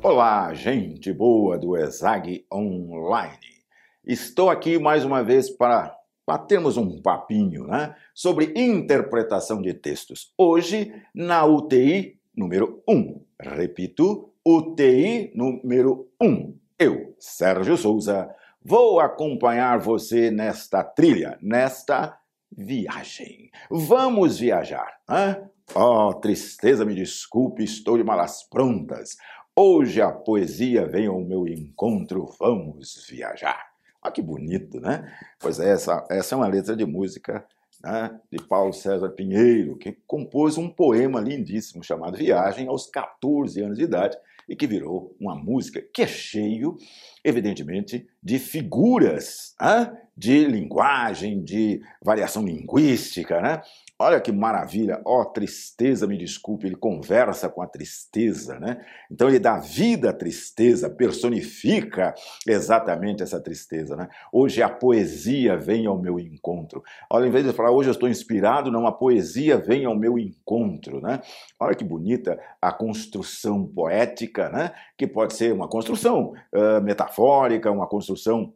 [0.00, 3.64] Olá, gente boa do ESAG Online.
[4.06, 5.92] Estou aqui mais uma vez para
[6.24, 10.32] batermos um papinho né, sobre interpretação de textos.
[10.38, 13.20] Hoje, na UTI número 1.
[13.40, 16.56] Repito, UTI número 1.
[16.78, 18.32] Eu, Sérgio Souza,
[18.64, 22.16] vou acompanhar você nesta trilha, nesta
[22.56, 23.50] viagem.
[23.68, 25.48] Vamos viajar, né?
[25.74, 29.16] Oh, tristeza, me desculpe, estou de malas prontas.
[29.60, 33.72] Hoje a poesia vem ao meu encontro, vamos viajar.
[34.00, 35.12] Olha que bonito, né?
[35.40, 37.44] Pois é, essa, essa é uma letra de música
[37.82, 43.78] né, de Paulo César Pinheiro, que compôs um poema lindíssimo chamado Viagem aos 14 anos
[43.78, 44.16] de idade
[44.48, 46.76] e que virou uma música que é cheio,
[47.24, 53.62] evidentemente, de figuras, né, de linguagem, de variação linguística, né?
[54.00, 58.84] Olha que maravilha, ó, oh, tristeza, me desculpe, ele conversa com a tristeza, né?
[59.08, 62.14] Então ele dá vida à tristeza, personifica
[62.46, 64.08] exatamente essa tristeza, né?
[64.32, 66.82] Hoje a poesia vem ao meu encontro.
[67.08, 70.18] Olha, em vez de falar hoje eu estou inspirado, não, a poesia vem ao meu
[70.18, 71.20] encontro, né?
[71.60, 74.72] Olha que bonita a construção poética, né?
[74.96, 78.52] Que pode ser uma construção uh, metafórica, uma construção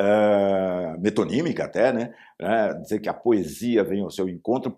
[0.00, 2.14] uh, metonímica até, né?
[2.40, 4.70] Uh, dizer que a poesia vem ao seu encontro,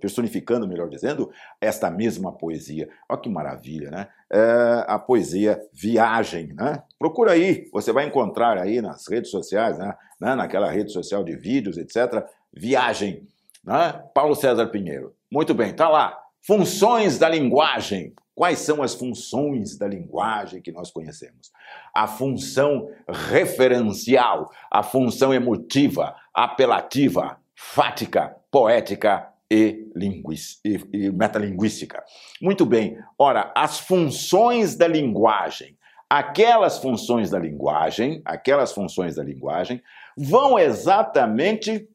[0.00, 2.88] personificando, melhor dizendo, esta mesma poesia.
[3.08, 4.08] Olha que maravilha, né?
[4.32, 6.82] Uh, a poesia viagem, né?
[6.98, 9.94] Procura aí, você vai encontrar aí nas redes sociais, né?
[10.20, 10.34] né?
[10.34, 12.24] naquela rede social de vídeos, etc.
[12.52, 13.26] Viagem,
[13.64, 14.02] né?
[14.14, 15.14] Paulo César Pinheiro.
[15.30, 16.18] Muito bem, tá lá.
[16.44, 18.12] Funções da linguagem.
[18.42, 21.52] Quais são as funções da linguagem que nós conhecemos?
[21.94, 29.86] A função referencial, a função emotiva, apelativa, fática, poética e,
[30.64, 32.02] e, e metalinguística.
[32.40, 35.78] Muito bem, ora, as funções da linguagem,
[36.10, 39.80] aquelas funções da linguagem, aquelas funções da linguagem
[40.16, 41.88] vão exatamente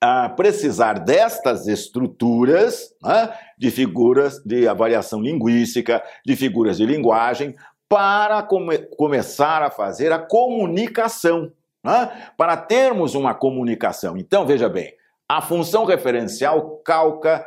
[0.00, 7.54] a precisar destas estruturas né, de figuras de avaliação linguística, de figuras de linguagem,
[7.88, 11.52] para come começar a fazer a comunicação,
[11.84, 14.16] né, para termos uma comunicação.
[14.16, 14.92] Então, veja bem,
[15.28, 17.46] a função referencial calca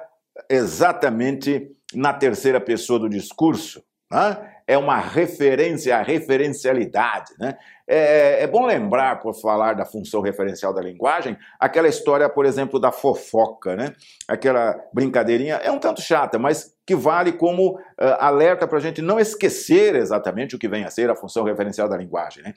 [0.49, 3.83] exatamente na terceira pessoa do discurso.
[4.11, 4.56] Né?
[4.67, 7.33] É uma referência, a referencialidade.
[7.39, 7.57] Né?
[7.87, 12.79] É, é, bom lembrar, por falar da função referencial da linguagem, aquela história, por exemplo,
[12.79, 13.93] da fofoca, né?
[14.27, 17.81] aquela brincadeirinha, é um tanto chata, mas que vale como uh,
[18.19, 21.87] alerta para a gente não esquecer exatamente o que vem a ser a função referencial
[21.87, 22.43] da linguagem.
[22.43, 22.53] Né?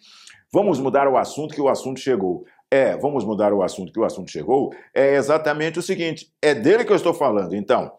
[0.53, 2.44] Vamos mudar o assunto que o assunto chegou.
[2.69, 4.72] É, vamos mudar o assunto que o assunto chegou.
[4.94, 7.54] É exatamente o seguinte: é dele que eu estou falando.
[7.54, 7.93] Então,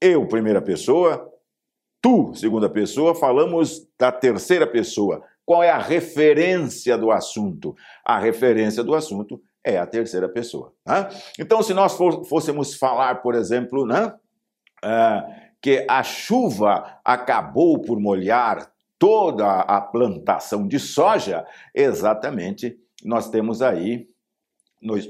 [0.00, 1.30] eu, primeira pessoa,
[2.00, 5.22] tu, segunda pessoa, falamos da terceira pessoa.
[5.44, 7.74] Qual é a referência do assunto?
[8.04, 10.72] A referência do assunto é a terceira pessoa.
[10.86, 11.08] Né?
[11.38, 14.14] Então, se nós fôssemos falar, por exemplo, né,
[14.84, 23.62] uh, que a chuva acabou por molhar toda a plantação de soja, exatamente nós temos
[23.62, 24.08] aí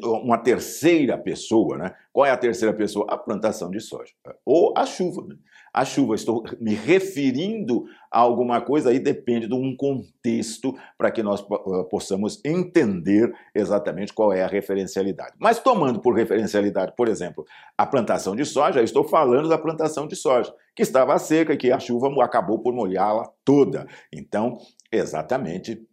[0.02, 1.94] uma terceira pessoa, né?
[2.12, 3.06] Qual é a terceira pessoa?
[3.08, 4.12] A plantação de soja.
[4.44, 5.22] Ou a chuva.
[5.28, 5.36] Né?
[5.72, 11.22] A chuva, estou me referindo a alguma coisa, aí depende de um contexto para que
[11.22, 15.34] nós uh, possamos entender exatamente qual é a referencialidade.
[15.38, 17.44] Mas tomando por referencialidade, por exemplo,
[17.78, 21.56] a plantação de soja, eu estou falando da plantação de soja, que estava seca e
[21.56, 23.86] que a chuva acabou por molhá-la toda.
[24.12, 24.58] Então,
[24.90, 25.86] exatamente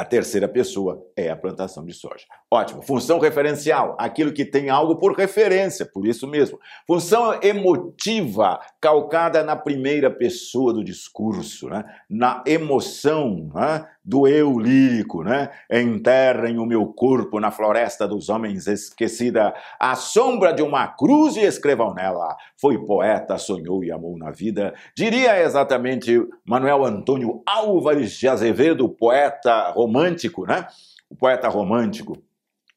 [0.00, 2.24] a terceira pessoa é a plantação de soja.
[2.50, 2.80] Ótimo.
[2.80, 6.58] Função referencial, aquilo que tem algo por referência, por isso mesmo.
[6.86, 11.84] Função emotiva, calcada na primeira pessoa do discurso, né?
[12.08, 13.86] na emoção né?
[14.04, 15.22] Do eu lírico.
[15.22, 15.50] Né?
[15.70, 21.40] Enterrem o meu corpo na floresta dos homens esquecida, à sombra de uma cruz e
[21.40, 22.36] escrevam nela.
[22.60, 24.74] Foi poeta, sonhou e amou na vida.
[24.96, 30.66] Diria exatamente Manuel Antônio Álvares de Azevedo, poeta romântico né?
[31.08, 32.16] O poeta romântico,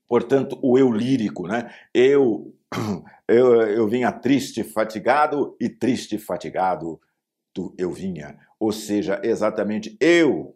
[0.08, 1.70] portanto, o eu lírico, né?
[1.94, 2.54] Eu,
[3.28, 7.00] eu, eu vinha triste, fatigado e triste, fatigado
[7.78, 8.38] eu vinha.
[8.60, 10.56] Ou seja, exatamente eu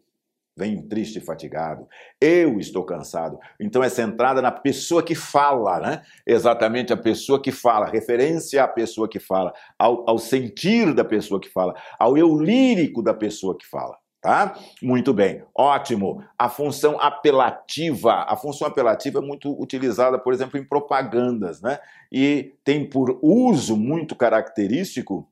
[0.57, 1.87] venho triste e fatigado,
[2.19, 3.37] eu estou cansado.
[3.59, 6.01] Então é centrada na pessoa que fala, né?
[6.25, 11.39] Exatamente a pessoa que fala, referência à pessoa que fala, ao, ao sentir da pessoa
[11.39, 13.95] que fala, ao eu lírico da pessoa que fala.
[14.19, 14.57] Tá?
[14.81, 16.23] Muito bem, ótimo.
[16.37, 21.79] A função apelativa, a função apelativa é muito utilizada, por exemplo, em propagandas, né?
[22.11, 25.29] E tem por uso muito característico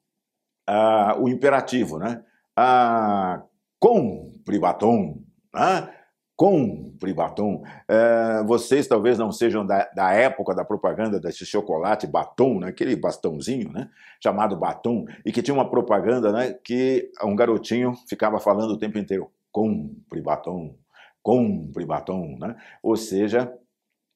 [0.70, 2.24] uh, o imperativo, né?
[2.56, 3.42] Ah,
[4.46, 5.90] compre batom, né?
[6.36, 7.64] compre batom.
[7.88, 12.68] É, vocês talvez não sejam da, da, época da propaganda desse chocolate batom, né?
[12.68, 13.90] aquele bastãozinho, né?
[14.22, 16.54] chamado batom, e que tinha uma propaganda né?
[16.64, 20.76] que um garotinho ficava falando o tempo inteiro, compre batom,
[21.24, 22.38] compre batom.
[22.40, 22.56] Né?
[22.84, 23.52] Ou seja,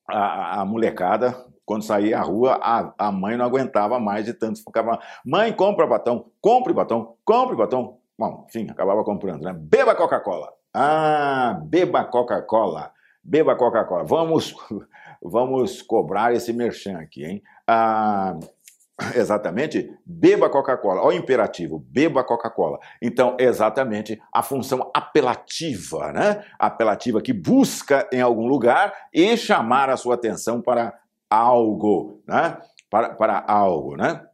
[0.08, 1.36] a, a molecada,
[1.66, 5.88] quando saía à rua, a, a mãe não aguentava mais de tanto, ficava, mãe, compra
[5.88, 7.99] batom, compre batom, compre batom.
[8.20, 9.54] Bom, enfim, acabava comprando, né?
[9.58, 10.52] Beba Coca-Cola.
[10.74, 12.92] Ah, beba Coca-Cola.
[13.24, 14.04] Beba Coca-Cola.
[14.04, 14.54] Vamos,
[15.24, 17.42] vamos cobrar esse merchan aqui, hein?
[17.66, 18.38] Ah,
[19.16, 21.02] exatamente, beba Coca-Cola.
[21.02, 22.78] Olha o imperativo, beba Coca-Cola.
[23.02, 26.44] Então, exatamente a função apelativa, né?
[26.60, 30.94] Apelativa que busca em algum lugar e chamar a sua atenção para
[31.30, 32.58] algo, né?
[32.90, 34.29] Para, para algo, né?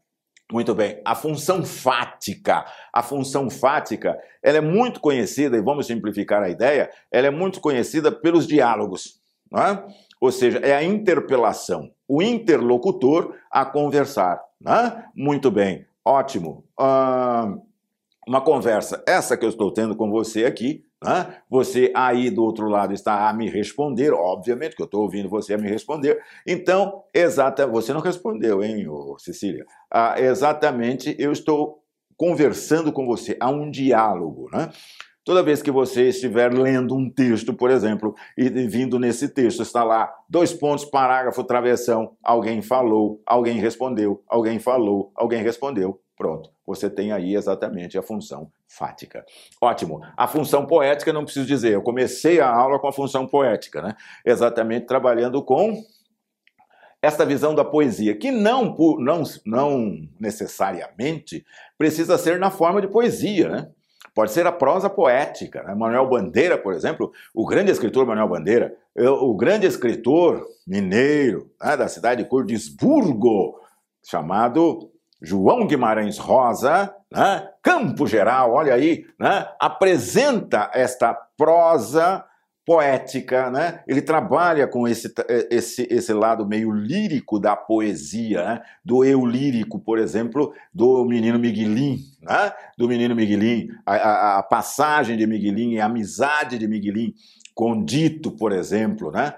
[0.51, 1.01] Muito bem.
[1.03, 2.65] A função fática.
[2.93, 7.59] A função fática, ela é muito conhecida, e vamos simplificar a ideia, ela é muito
[7.59, 9.19] conhecida pelos diálogos.
[9.53, 9.83] É?
[10.19, 14.41] Ou seja, é a interpelação, o interlocutor a conversar.
[14.59, 15.05] Né?
[15.15, 16.63] Muito bem, ótimo.
[16.79, 17.61] Uh,
[18.27, 20.83] uma conversa, essa que eu estou tendo com você aqui,
[21.49, 25.53] Você aí do outro lado está a me responder, obviamente que eu estou ouvindo você
[25.53, 26.21] a me responder.
[26.45, 28.85] Então, exata, você não respondeu, hein,
[29.19, 29.65] Cecília?
[29.91, 31.81] Ah, exatamente, eu estou
[32.17, 34.69] conversando com você, há um diálogo, né?
[35.25, 39.83] Toda vez que você estiver lendo um texto, por exemplo, e vindo nesse texto, está
[39.83, 45.99] lá, dois pontos, parágrafo, travessão, alguém falou, alguém respondeu, alguém falou, alguém respondeu.
[46.17, 49.25] Pronto, você tem aí exatamente a função fática.
[49.61, 50.01] Ótimo.
[50.15, 53.95] A função poética não preciso dizer, eu comecei a aula com a função poética, né?
[54.25, 55.83] Exatamente trabalhando com
[57.01, 61.45] esta visão da poesia, que não, não, não necessariamente
[61.77, 63.69] precisa ser na forma de poesia, né?
[64.13, 65.61] Pode ser a prosa poética.
[65.63, 65.75] Né?
[65.75, 71.89] Manuel Bandeira, por exemplo, o grande escritor Manuel Bandeira, o grande escritor mineiro né, da
[71.89, 73.59] cidade de Cordisburgo,
[74.01, 74.89] chamado
[75.25, 82.23] João Guimarães Rosa, né, Campo Geral, olha aí, né, apresenta esta prosa
[82.65, 83.83] poética, né?
[83.87, 85.13] Ele trabalha com esse,
[85.51, 88.61] esse, esse lado meio lírico da poesia, né?
[88.83, 92.51] do eu lírico, por exemplo, do menino Miguelin, né?
[92.75, 97.13] do menino Miguelin, a, a, a passagem de Miguelin, a amizade de Miguelin
[97.53, 99.35] com Dito, por exemplo, né?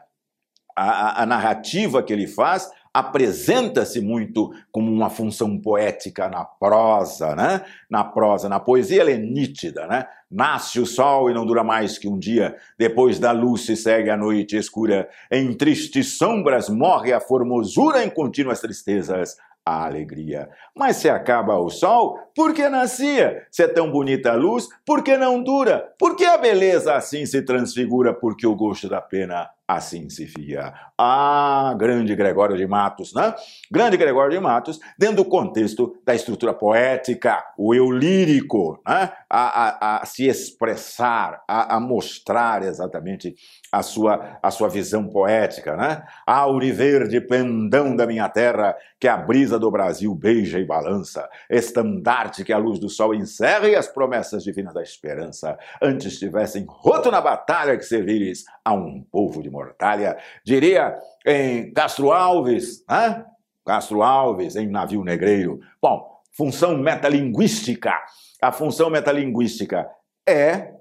[0.76, 7.64] A, a, narrativa que ele faz apresenta-se muito como uma função poética na prosa, né?
[7.88, 10.08] Na prosa, na poesia ela é nítida, né?
[10.32, 14.10] Nasce o sol e não dura mais que um dia, depois da luz se segue
[14.10, 20.50] a noite escura, em tristes sombras morre a formosura em contínuas tristezas, a alegria.
[20.76, 23.46] Mas se acaba o sol, por que nascia?
[23.52, 25.94] Se é tão bonita a luz, por que não dura?
[26.00, 28.12] Por que a beleza assim se transfigura?
[28.12, 30.74] Porque o gosto da pena assim se fia.
[30.98, 33.36] Ah, grande Gregório de Matos, né?
[33.70, 39.12] Grande Gregório de Matos, dentro do contexto da estrutura poética, o eu lírico, né?
[39.30, 43.36] a, a, a se expressar, a, a, mostrar exatamente
[43.72, 46.04] a sua, a sua visão poética, né?
[46.26, 52.54] Auriverde pendão da minha terra, que a brisa do Brasil beija e balança, estandarte que
[52.54, 57.20] a luz do sol encerra e as promessas divinas da esperança, antes tivessem roto na
[57.20, 60.96] batalha que servires a um povo de mortalha, diria
[61.26, 63.26] em Castro Alves, né?
[63.66, 65.60] Castro Alves, em Navio Negreiro.
[65.82, 67.94] Bom, função metalinguística.
[68.42, 69.90] A função metalinguística
[70.28, 70.74] é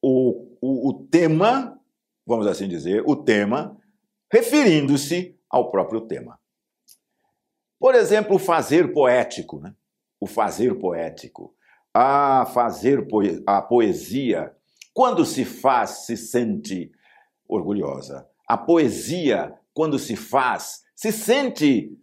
[0.00, 1.78] o, o, o tema,
[2.26, 3.76] vamos assim dizer, o tema
[4.32, 6.40] referindo-se ao próprio tema.
[7.78, 9.74] Por exemplo, o fazer poético, né?
[10.18, 11.54] O fazer poético.
[11.94, 14.56] A fazer poe a poesia,
[14.94, 16.90] quando se faz, se sente
[17.48, 18.26] orgulhosa.
[18.48, 21.98] A poesia, quando se faz, se sente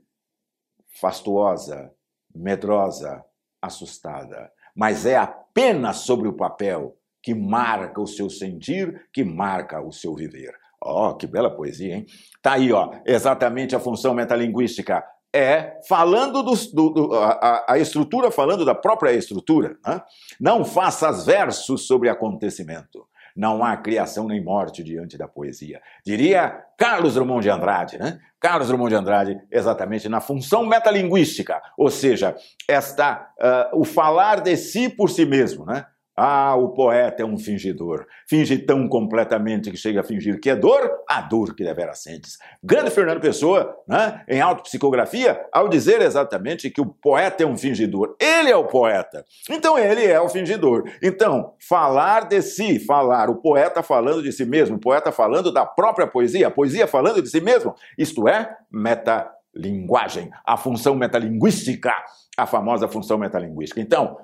[0.99, 1.91] fastuosa,
[2.33, 3.23] medrosa,
[3.61, 4.51] assustada.
[4.75, 10.15] Mas é apenas sobre o papel que marca o seu sentir, que marca o seu
[10.15, 10.53] viver.
[10.81, 12.05] Ó, oh, que bela poesia, hein?
[12.41, 15.03] Tá aí, ó, exatamente a função metalinguística.
[15.31, 19.77] É falando do, do, do a, a, estrutura, falando da própria estrutura.
[19.85, 20.01] Né?
[20.39, 23.05] Não faças versos sobre acontecimento
[23.35, 25.81] não há criação nem morte diante da poesia.
[26.05, 28.19] Diria Carlos Drummond de Andrade, né?
[28.39, 32.35] Carlos Drummond de Andrade, exatamente na função metalinguística, ou seja,
[32.67, 33.29] esta,
[33.73, 35.85] uh, o falar de si por si mesmo, né?
[36.21, 38.05] Ah, o poeta é um fingidor.
[38.27, 42.37] Finge tão completamente que chega a fingir que é dor, a dor que deveras sentes.
[42.61, 48.17] Grande Fernando Pessoa, né, em autopsicografia, ao dizer exatamente que o poeta é um fingidor.
[48.19, 49.23] Ele é o poeta.
[49.49, 50.83] Então ele é o fingidor.
[51.01, 55.65] Então, falar de si, falar, o poeta falando de si mesmo, o poeta falando da
[55.65, 61.93] própria poesia, a poesia falando de si mesmo, isto é metalinguagem, a função metalinguística,
[62.37, 63.79] a famosa função metalinguística.
[63.79, 64.17] Então,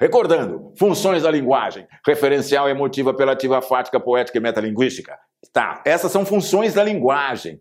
[0.00, 5.18] Recordando, funções da linguagem: referencial, emotiva, apelativa, fática, poética e metalinguística.
[5.52, 7.60] Tá, essas são funções da linguagem.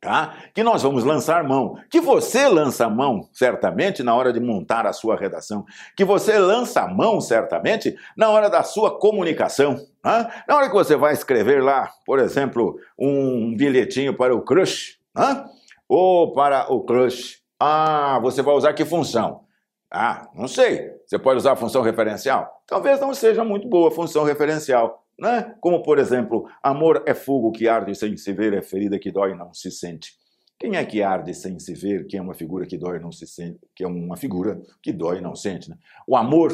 [0.00, 0.36] Tá?
[0.54, 4.92] Que nós vamos lançar mão, que você lança mão certamente na hora de montar a
[4.92, 5.64] sua redação,
[5.96, 10.44] que você lança mão certamente na hora da sua comunicação, tá?
[10.46, 15.46] na hora que você vai escrever lá, por exemplo, um bilhetinho para o crush, tá?
[15.88, 17.38] ou para o crush.
[17.58, 19.45] Ah, você vai usar que função?
[19.90, 20.90] Ah, não sei.
[21.06, 22.62] Você pode usar a função referencial?
[22.66, 25.04] Talvez não seja muito boa a função referencial.
[25.18, 25.54] Né?
[25.60, 29.32] Como, por exemplo, amor é fogo que arde sem se ver, é ferida que dói
[29.32, 30.12] e não se sente.
[30.58, 33.12] Quem é que arde sem se ver, que é uma figura que dói e não
[33.12, 35.70] se sente, que é uma figura que dói e não sente?
[35.70, 35.76] Né?
[36.06, 36.52] O amor,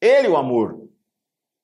[0.00, 0.88] ele o amor.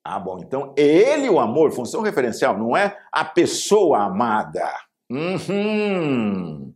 [0.03, 4.67] Ah, bom, então ele o amor, função referencial, não é a pessoa amada.
[5.09, 6.73] Uhum.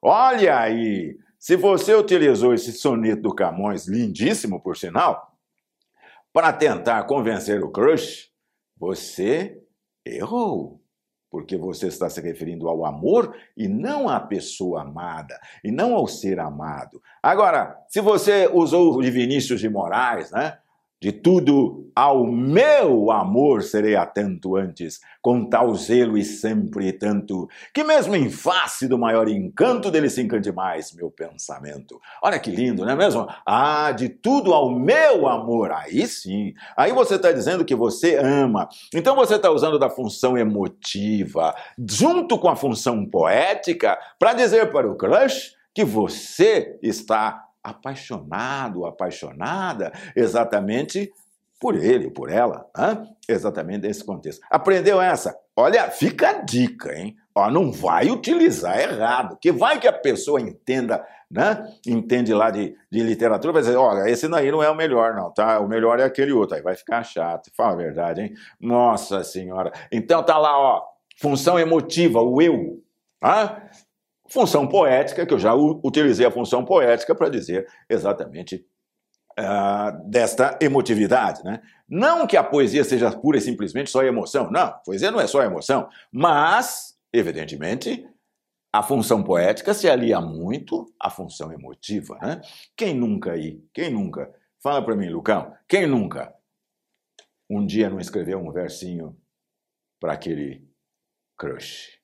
[0.00, 5.36] Olha aí, se você utilizou esse soneto do Camões, lindíssimo por sinal,
[6.32, 8.30] para tentar convencer o crush,
[8.74, 9.62] você
[10.06, 10.80] errou.
[11.30, 16.06] Porque você está se referindo ao amor e não à pessoa amada, e não ao
[16.06, 17.02] ser amado.
[17.22, 20.56] Agora, se você usou o de Vinícius de Moraes, né?
[21.04, 27.84] De tudo ao meu amor serei atento antes, com tal zelo e sempre tanto, que
[27.84, 32.00] mesmo em face do maior encanto dele se encante mais meu pensamento.
[32.22, 33.28] Olha que lindo, não é mesmo?
[33.44, 36.54] Ah, de tudo ao meu amor, aí sim.
[36.74, 38.66] Aí você está dizendo que você ama.
[38.94, 41.54] Então você está usando da função emotiva,
[41.86, 49.92] junto com a função poética, para dizer para o crush que você está apaixonado, apaixonada,
[50.14, 51.10] exatamente
[51.58, 52.68] por ele, por ela,
[53.26, 54.42] exatamente nesse contexto.
[54.50, 55.34] Aprendeu essa?
[55.56, 57.16] Olha, fica a dica, hein?
[57.34, 61.66] Ó, não vai utilizar errado, que vai que a pessoa entenda, né?
[61.86, 65.32] Entende lá de, de literatura, vai dizer, olha, esse daí não é o melhor, não,
[65.32, 65.58] tá?
[65.58, 67.50] O melhor é aquele outro, aí vai ficar chato.
[67.56, 68.34] Fala a verdade, hein?
[68.60, 69.72] Nossa Senhora.
[69.90, 70.82] Então tá lá, ó,
[71.18, 72.84] função emotiva, o eu,
[73.22, 73.62] ah?
[74.28, 78.66] Função poética, que eu já utilizei a função poética para dizer exatamente
[79.38, 81.42] uh, desta emotividade.
[81.44, 81.60] Né?
[81.88, 85.42] Não que a poesia seja pura e simplesmente só emoção, não, poesia não é só
[85.42, 88.08] emoção, mas, evidentemente,
[88.72, 92.18] a função poética se alia muito à função emotiva.
[92.20, 92.40] Né?
[92.76, 96.34] Quem nunca aí, quem nunca, fala para mim, Lucão, quem nunca
[97.48, 99.16] um dia não escreveu um versinho
[100.00, 100.66] para aquele
[101.38, 102.03] crush?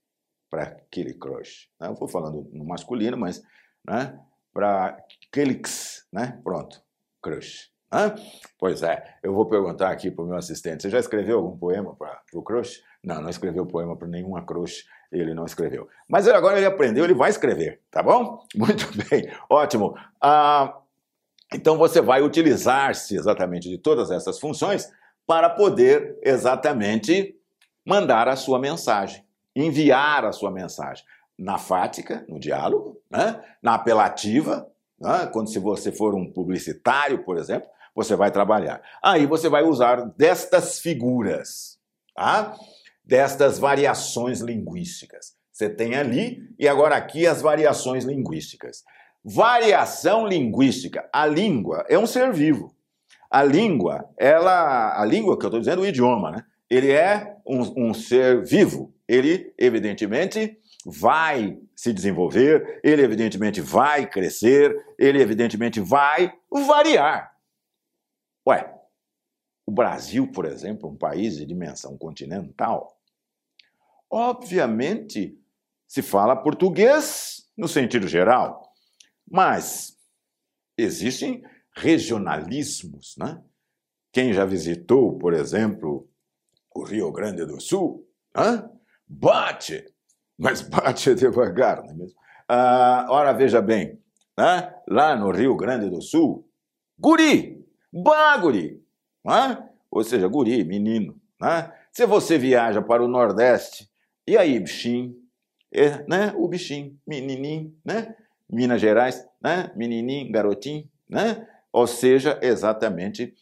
[0.50, 1.69] Para aquele crush.
[1.80, 1.88] Né?
[1.88, 3.42] Eu vou falando no masculino, mas
[3.87, 4.19] né,
[4.52, 6.38] para aqueles, né?
[6.42, 6.83] Pronto,
[7.23, 7.71] crush.
[7.92, 8.14] Né?
[8.59, 11.95] Pois é, eu vou perguntar aqui para o meu assistente: você já escreveu algum poema
[11.95, 12.83] para o crush?
[13.02, 15.88] Não, não escreveu poema para nenhuma crush, ele não escreveu.
[16.07, 18.45] Mas agora ele aprendeu, ele vai escrever, tá bom?
[18.54, 19.95] Muito bem, ótimo.
[20.21, 20.76] Ah,
[21.54, 24.92] então você vai utilizar-se exatamente de todas essas funções
[25.26, 27.37] para poder exatamente
[27.85, 31.04] mandar a sua mensagem enviar a sua mensagem
[31.38, 33.42] na fática, no diálogo, né?
[33.62, 35.28] na apelativa, né?
[35.33, 38.83] quando se você for um publicitário, por exemplo, você vai trabalhar.
[39.02, 41.78] Aí você vai usar destas figuras,
[42.14, 42.54] tá?
[43.04, 45.35] destas variações linguísticas.
[45.50, 48.83] Você tem ali e agora aqui as variações linguísticas.
[49.23, 51.09] Variação linguística.
[51.12, 52.75] A língua é um ser vivo.
[53.30, 56.45] A língua, ela, a língua que eu estou dizendo, o idioma, né?
[56.71, 64.73] Ele é um, um ser vivo ele evidentemente vai se desenvolver, ele evidentemente vai crescer,
[64.97, 67.37] ele evidentemente vai variar.
[68.47, 68.73] Ué,
[69.67, 72.97] o Brasil, por exemplo, um país de dimensão continental,
[74.09, 75.37] obviamente
[75.89, 78.73] se fala português no sentido geral,
[79.29, 79.99] mas
[80.79, 81.43] existem
[81.77, 83.43] regionalismos, né?
[84.12, 86.09] Quem já visitou, por exemplo,
[86.75, 88.69] o Rio Grande do Sul, né?
[89.07, 89.85] bate,
[90.39, 92.19] mas bate devagar, não é mesmo?
[92.49, 93.99] Ah, ora, veja bem,
[94.89, 96.49] lá no Rio Grande do Sul,
[96.99, 98.83] guri, baguri,
[99.25, 99.69] né?
[99.91, 101.21] ou seja, guri, menino.
[101.41, 101.73] Né?
[101.93, 103.91] Se você viaja para o Nordeste,
[104.27, 105.17] e aí, bichinho?
[105.73, 106.33] É, né?
[106.37, 108.15] O bichinho, menininho, né?
[108.49, 109.73] Minas Gerais, né?
[109.77, 111.47] Menininho, garotinho, né?
[111.73, 113.35] Ou seja, exatamente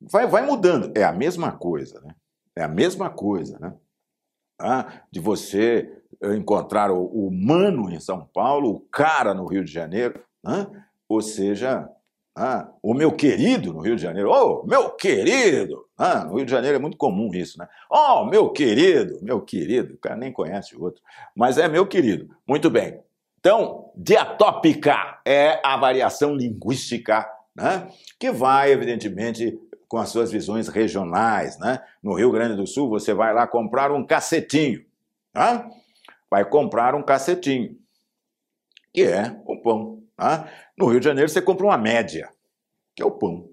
[0.00, 0.92] vai, vai mudando.
[0.96, 2.14] É a mesma coisa, né?
[2.60, 3.72] É a mesma coisa, né?
[4.60, 5.90] Ah, de você
[6.22, 10.66] encontrar o, humano em São Paulo, o cara no Rio de Janeiro, né?
[11.08, 11.88] ou seja,
[12.36, 15.86] ah, o meu querido no Rio de Janeiro, oh, meu querido!
[15.96, 17.66] Ah, no Rio de Janeiro é muito comum isso, né?
[17.90, 21.02] Oh, meu querido, meu querido, o cara nem conhece o outro,
[21.34, 22.28] mas é meu querido.
[22.46, 23.00] Muito bem.
[23.38, 27.26] Então, diatópica é a variação linguística,
[27.56, 27.88] né?
[28.18, 29.58] Que vai, evidentemente,
[29.90, 31.84] com as suas visões regionais, né?
[32.00, 34.86] No Rio Grande do Sul, você vai lá comprar um cacetinho,
[35.34, 35.68] né?
[36.30, 37.76] Vai comprar um cacetinho,
[38.94, 40.00] que é o pão.
[40.16, 40.48] Né?
[40.78, 42.30] No Rio de Janeiro, você compra uma média,
[42.94, 43.50] que é o pão.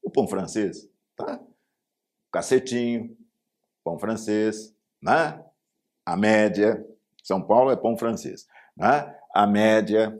[0.00, 1.40] O pão francês, tá?
[2.30, 3.16] Cacetinho,
[3.82, 4.72] pão francês,
[5.02, 5.44] né?
[6.06, 6.86] A média.
[7.24, 8.46] São Paulo é pão francês,
[8.76, 9.16] né?
[9.34, 10.16] A média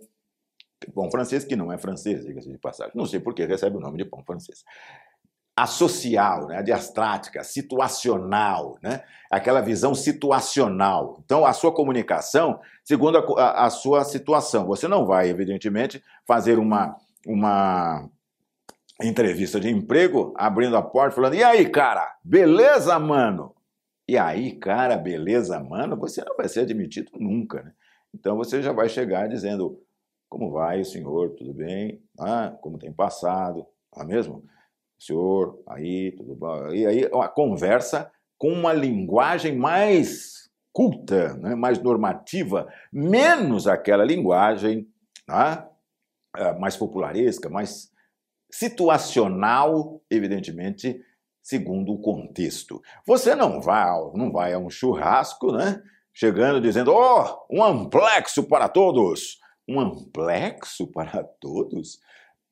[0.93, 2.93] pão francês que não é francês, diga-se de passagem.
[2.97, 4.65] Não sei por que recebe o nome de pão francês
[5.57, 11.21] a social, né, a diastática, situacional, né, aquela visão situacional.
[11.25, 14.67] Então, a sua comunicação, segundo a, a, a, sua situação.
[14.67, 18.09] Você não vai, evidentemente, fazer uma, uma
[19.03, 23.55] entrevista de emprego abrindo a porta falando: e aí, cara, beleza, mano?
[24.09, 25.97] E aí, cara, beleza, mano?
[25.99, 27.73] Você não vai ser admitido nunca, né?
[28.15, 29.79] Então, você já vai chegar dizendo:
[30.29, 31.31] como vai, senhor?
[31.31, 32.03] Tudo bem?
[32.19, 33.67] Ah, como tem passado?
[33.95, 34.45] Não é mesmo?
[35.07, 36.69] Senhor, aí, tudo bom?
[36.73, 44.89] E aí a conversa com uma linguagem mais culta, né, mais normativa, menos aquela linguagem
[45.29, 45.67] né,
[46.59, 47.91] mais popularesca, mais
[48.51, 51.01] situacional, evidentemente,
[51.43, 52.81] segundo o contexto.
[53.07, 55.83] Você não vai, não vai a um churrasco, né?
[56.15, 59.39] Chegando dizendo, oh, um amplexo para todos.
[59.67, 61.99] Um amplexo para todos?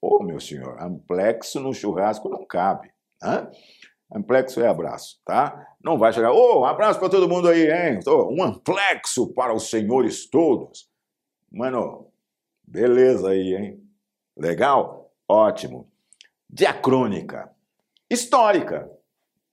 [0.03, 2.91] Ô, oh, meu senhor, amplexo no churrasco não cabe.
[3.23, 3.51] Né?
[4.13, 5.69] Amplexo é abraço, tá?
[5.83, 8.01] Não vai chegar, ô, oh, abraço para todo mundo aí, hein?
[8.07, 10.89] Um amplexo para os senhores todos.
[11.53, 12.09] Mano,
[12.67, 13.83] beleza aí, hein?
[14.37, 15.13] Legal?
[15.29, 15.89] Ótimo.
[16.49, 17.51] Diacrônica.
[18.09, 18.91] Histórica.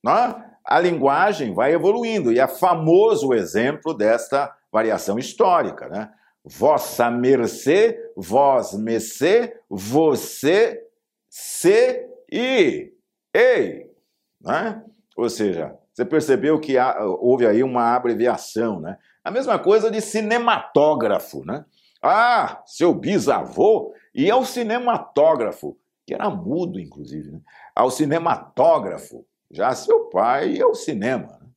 [0.03, 0.43] Né?
[0.63, 6.11] A linguagem vai evoluindo e é famoso o exemplo desta variação histórica, né?
[6.47, 10.81] Vossa mercê, vós mercê, você,
[11.29, 12.93] se e
[13.33, 13.91] ei.
[14.41, 14.83] Né?
[15.15, 18.97] Ou seja, você percebeu que há, houve aí uma abreviação, né?
[19.23, 21.65] A mesma coisa de cinematógrafo, né?
[22.01, 27.41] Ah, seu bisavô ia ao cinematógrafo, que era mudo, inclusive, né?
[27.75, 29.25] ao cinematógrafo.
[29.51, 31.39] Já seu pai ia ao cinema.
[31.41, 31.49] Né?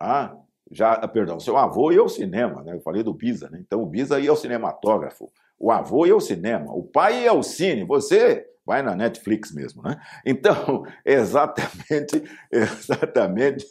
[0.00, 0.36] Ah,
[0.70, 2.74] já, ah, perdão, seu avô ia ao cinema, né?
[2.74, 3.58] Eu falei do Bisa, né?
[3.64, 7.42] Então o Bisa ia ao cinematógrafo, o avô ia ao cinema, o pai ia ao
[7.42, 9.96] cine, você vai na Netflix mesmo, né?
[10.26, 13.66] Então, exatamente, exatamente,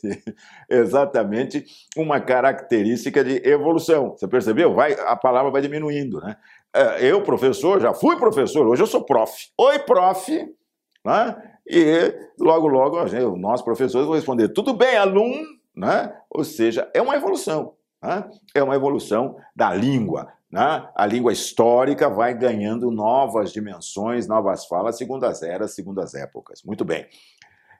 [0.69, 1.65] exatamente
[1.97, 4.12] uma característica de evolução.
[4.12, 4.73] Você percebeu?
[4.73, 6.38] Vai, a palavra vai diminuindo, né?
[6.73, 9.49] É, eu, professor, já fui professor, hoje eu sou prof.
[9.58, 10.31] Oi, prof,
[11.05, 11.51] né?
[11.67, 12.97] E logo, logo,
[13.38, 15.54] nós professores vão responder, tudo bem, aluno?
[15.75, 16.15] Né?
[16.29, 17.75] Ou seja, é uma evolução.
[18.01, 18.29] Né?
[18.53, 20.31] É uma evolução da língua.
[20.49, 20.89] Né?
[20.95, 26.63] A língua histórica vai ganhando novas dimensões, novas falas, segundo as eras, segundo as épocas.
[26.63, 27.07] Muito bem.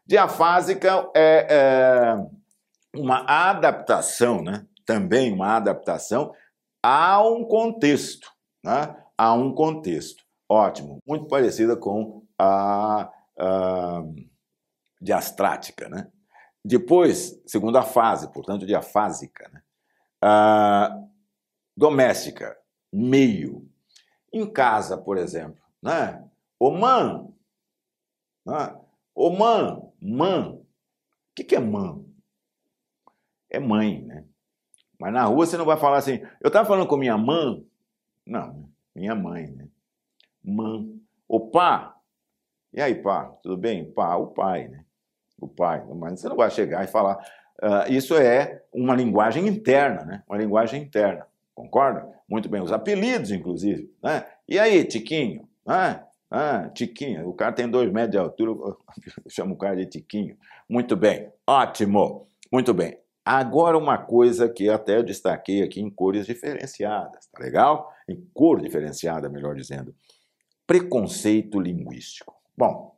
[0.06, 4.66] Diafásica é, é uma adaptação, né?
[4.86, 6.34] também uma adaptação
[6.84, 8.30] a um contexto.
[8.64, 8.96] Né?
[9.18, 10.24] A um contexto.
[10.50, 11.00] Ótimo.
[11.08, 14.04] Muito parecida com a, a
[15.02, 16.08] diastrática, né?
[16.68, 19.48] Depois, segunda fase, portanto, diafásica.
[19.54, 19.62] Né?
[20.20, 21.00] Ah,
[21.78, 22.58] doméstica,
[22.92, 23.70] meio.
[24.34, 26.28] Em casa, por exemplo, né?
[26.60, 27.32] Ô man,
[28.44, 28.76] né?
[29.14, 30.54] Ô man, man.
[30.54, 30.66] O
[31.36, 32.04] que, que é man?
[33.48, 34.26] É mãe, né?
[35.00, 37.64] Mas na rua você não vai falar assim, eu estava falando com minha mãe.
[38.26, 39.70] Não, minha mãe, né?
[40.44, 41.00] Mãe.
[41.28, 41.96] Ô pá,
[42.74, 43.90] e aí, pá, tudo bem?
[43.92, 44.85] Pá, o pai, né?
[45.40, 47.18] O pai, mas você não vai chegar e falar.
[47.62, 50.24] Uh, isso é uma linguagem interna, né?
[50.28, 52.08] Uma linguagem interna, concorda?
[52.28, 54.26] Muito bem, os apelidos, inclusive, né?
[54.48, 55.48] E aí, Tiquinho?
[55.66, 58.78] Ah, ah, Tiquinho, o cara tem dois metros de altura, eu
[59.30, 60.38] chamo o cara de Tiquinho.
[60.68, 62.98] Muito bem, ótimo, muito bem.
[63.24, 67.92] Agora uma coisa que até eu destaquei aqui em cores diferenciadas, tá legal?
[68.08, 69.96] Em cor diferenciada, melhor dizendo.
[70.68, 72.36] Preconceito linguístico.
[72.56, 72.95] Bom,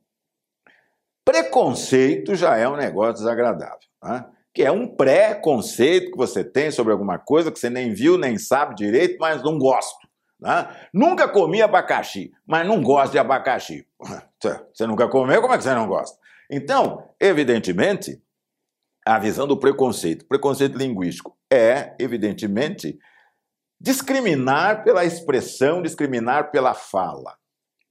[1.28, 4.26] Preconceito já é um negócio desagradável, né?
[4.54, 8.38] que é um pré-conceito que você tem sobre alguma coisa que você nem viu, nem
[8.38, 10.08] sabe direito, mas não gosto.
[10.40, 10.74] Né?
[10.94, 13.86] Nunca comi abacaxi, mas não gosto de abacaxi.
[14.74, 16.16] Você nunca comeu, como é que você não gosta?
[16.50, 18.22] Então, evidentemente,
[19.04, 23.00] a visão do preconceito, preconceito linguístico, é, evidentemente,
[23.82, 27.36] discriminar pela expressão, discriminar pela fala.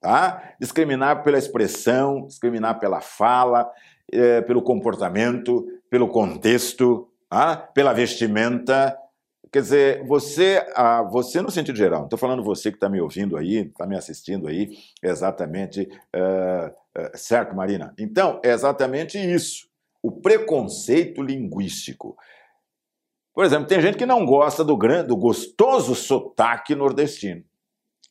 [0.06, 0.54] Tá?
[0.60, 3.68] Discriminar pela expressão, discriminar pela fala,
[4.12, 7.56] é, pelo comportamento, pelo contexto, tá?
[7.56, 8.96] pela vestimenta.
[9.50, 13.36] Quer dizer, você, ah, você no sentido geral, estou falando você que está me ouvindo
[13.36, 16.68] aí, está me assistindo aí, exatamente, uh,
[17.00, 17.92] uh, certo, Marina?
[17.98, 19.66] Então, é exatamente isso,
[20.00, 22.16] o preconceito linguístico.
[23.34, 27.42] Por exemplo, tem gente que não gosta do, grande, do gostoso sotaque nordestino.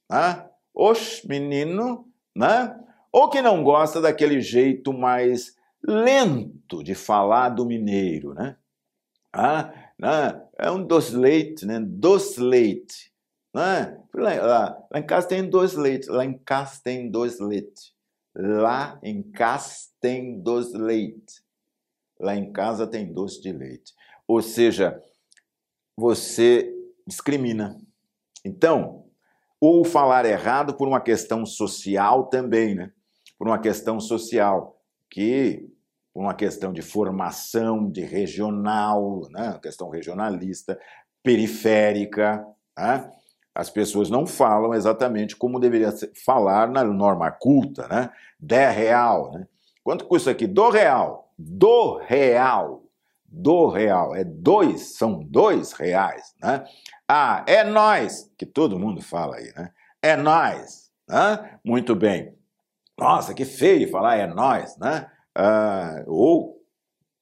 [0.10, 0.46] Né?
[0.76, 2.78] Oxe, menino, né?
[3.12, 8.58] Ou que não gosta daquele jeito mais lento de falar do mineiro, né?
[9.32, 10.42] Ah, né?
[10.58, 11.80] É um doce leite, né?
[11.80, 13.14] Doce leite.
[13.54, 13.98] Né?
[14.14, 16.10] Lá, lá, em casa tem dois leite.
[16.10, 17.96] Lá em casa tem dois leite.
[18.36, 21.42] Lá em casa tem doce leite.
[22.20, 23.94] Lá em casa tem doce de leite.
[24.28, 25.02] Ou seja,
[25.96, 26.74] você
[27.08, 27.78] discrimina.
[28.44, 29.05] Então,
[29.66, 32.92] ou falar errado por uma questão social também, né?
[33.36, 35.68] Por uma questão social que
[36.14, 39.60] por uma questão de formação, de regional, né?
[39.62, 40.80] questão regionalista,
[41.24, 42.46] periférica.
[42.78, 43.12] Né?
[43.54, 45.92] As pessoas não falam exatamente como deveria
[46.24, 48.12] falar na norma culta, né?
[48.40, 49.32] De real.
[49.34, 49.48] Né?
[49.84, 50.46] Quanto custa aqui?
[50.46, 51.34] Do real.
[51.38, 52.84] Do real.
[53.38, 54.16] Do real.
[54.16, 56.34] É dois, são dois reais.
[56.42, 56.64] Né?
[57.08, 59.72] Ah, é nós, que todo mundo fala aí, né?
[60.02, 60.90] É nós.
[61.08, 61.60] Né?
[61.64, 62.34] Muito bem.
[62.98, 65.06] Nossa, que feio falar é nós, né?
[65.38, 66.56] uh, ou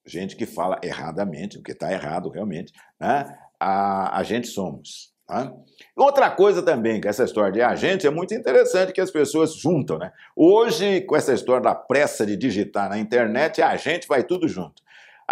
[0.06, 3.36] gente que fala erradamente, o que está errado realmente, né?
[3.60, 5.12] a, a gente somos.
[5.26, 5.52] Tá?
[5.96, 9.98] Outra coisa também, que essa história de agente é muito interessante que as pessoas juntam,
[9.98, 10.12] né?
[10.36, 14.83] Hoje, com essa história da pressa de digitar na internet, a gente vai tudo junto.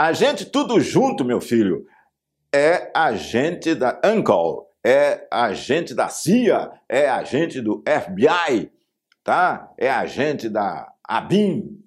[0.02, 1.86] A gente tudo junto, meu filho,
[2.52, 8.72] é agente da Uncle, é agente da CIA, é agente do FBI,
[9.24, 9.72] tá?
[9.78, 11.80] É agente da ABIN,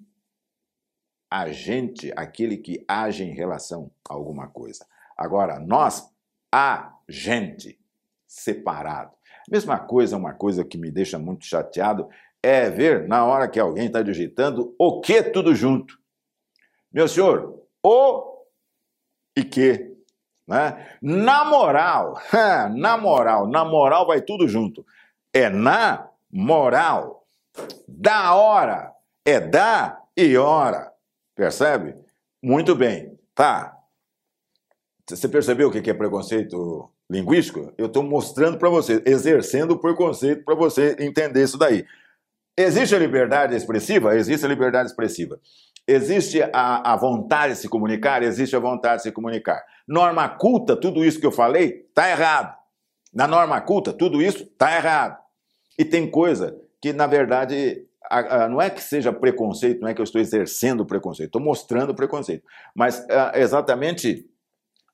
[1.29, 4.85] agente, aquele que age em relação a alguma coisa.
[5.17, 6.09] Agora, nós,
[6.49, 7.77] agente,
[8.25, 9.11] separado.
[9.51, 12.07] Mesma coisa, uma coisa que me deixa muito chateado
[12.41, 15.99] é ver na hora que alguém está digitando o que tudo junto.
[16.93, 18.43] Meu senhor, o
[19.37, 19.93] e que.
[20.47, 20.97] Né?
[21.01, 22.19] Na moral,
[22.75, 24.83] na moral, na moral vai tudo junto.
[25.31, 27.27] É na moral.
[27.87, 28.91] Da hora.
[29.23, 30.91] É da e hora.
[31.35, 31.95] Percebe?
[32.41, 33.19] Muito bem.
[33.35, 33.77] Tá.
[35.07, 37.71] Você percebeu o que é preconceito linguístico?
[37.77, 41.85] Eu estou mostrando para você, exercendo o preconceito para você entender isso daí.
[42.57, 44.15] Existe a liberdade expressiva?
[44.15, 45.39] Existe a liberdade expressiva.
[45.87, 48.23] Existe a, a vontade de se comunicar?
[48.23, 49.63] Existe a vontade de se comunicar.
[49.87, 52.55] Norma culta, tudo isso que eu falei, está errado.
[53.13, 55.17] Na norma culta, tudo isso está errado.
[55.77, 59.93] E tem coisa que, na verdade, a, a, não é que seja preconceito, não é
[59.93, 62.43] que eu estou exercendo preconceito, estou mostrando preconceito,
[62.73, 64.27] mas a, exatamente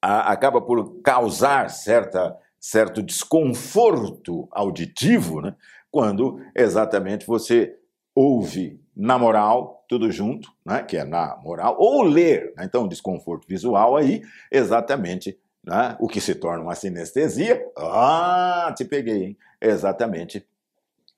[0.02, 5.56] acaba por causar certa, certo desconforto auditivo, né?
[5.92, 7.76] quando exatamente você
[8.16, 10.84] ouve na moral, tudo junto, né?
[10.84, 12.66] que é na moral, ou ler, né?
[12.66, 15.98] então desconforto visual aí, exatamente né?
[16.00, 19.38] o que se torna uma sinestesia, ah, te peguei, hein?
[19.60, 20.48] exatamente,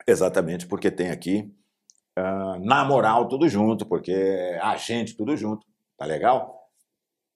[0.08, 1.54] exatamente porque tem aqui
[2.17, 5.67] uh, na moral tudo junto, porque a gente tudo junto.
[5.98, 6.69] Tá legal?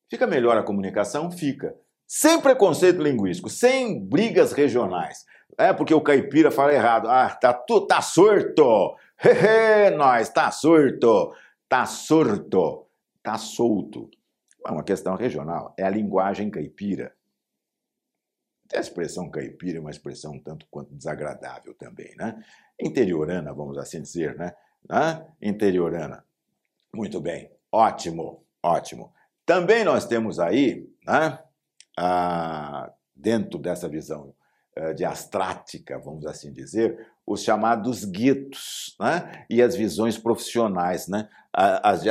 [0.09, 1.29] Fica melhor a comunicação?
[1.29, 1.75] Fica.
[2.07, 5.25] Sem preconceito linguístico, sem brigas regionais.
[5.57, 7.09] É porque o caipira fala errado.
[7.09, 8.95] Ah, tá, tu, tá surto!
[9.23, 11.33] Hehe, nós, tá surto!
[11.67, 12.87] Tá surto!
[13.23, 14.09] Tá solto.
[14.65, 15.73] É uma questão regional.
[15.77, 17.13] É a linguagem caipira.
[18.65, 22.41] Até a expressão caipira é uma expressão um tanto quanto desagradável também, né?
[22.79, 24.53] Interiorana, vamos assim dizer, né?
[24.89, 25.25] né?
[25.41, 26.23] interiorana.
[26.93, 29.13] Muito bem, ótimo, ótimo.
[29.45, 31.39] Também nós temos aí, né,
[31.97, 34.33] a, dentro dessa visão
[34.77, 41.27] uh, de astrática, vamos assim dizer, os chamados guetos né, e as visões profissionais, né,
[41.53, 42.01] as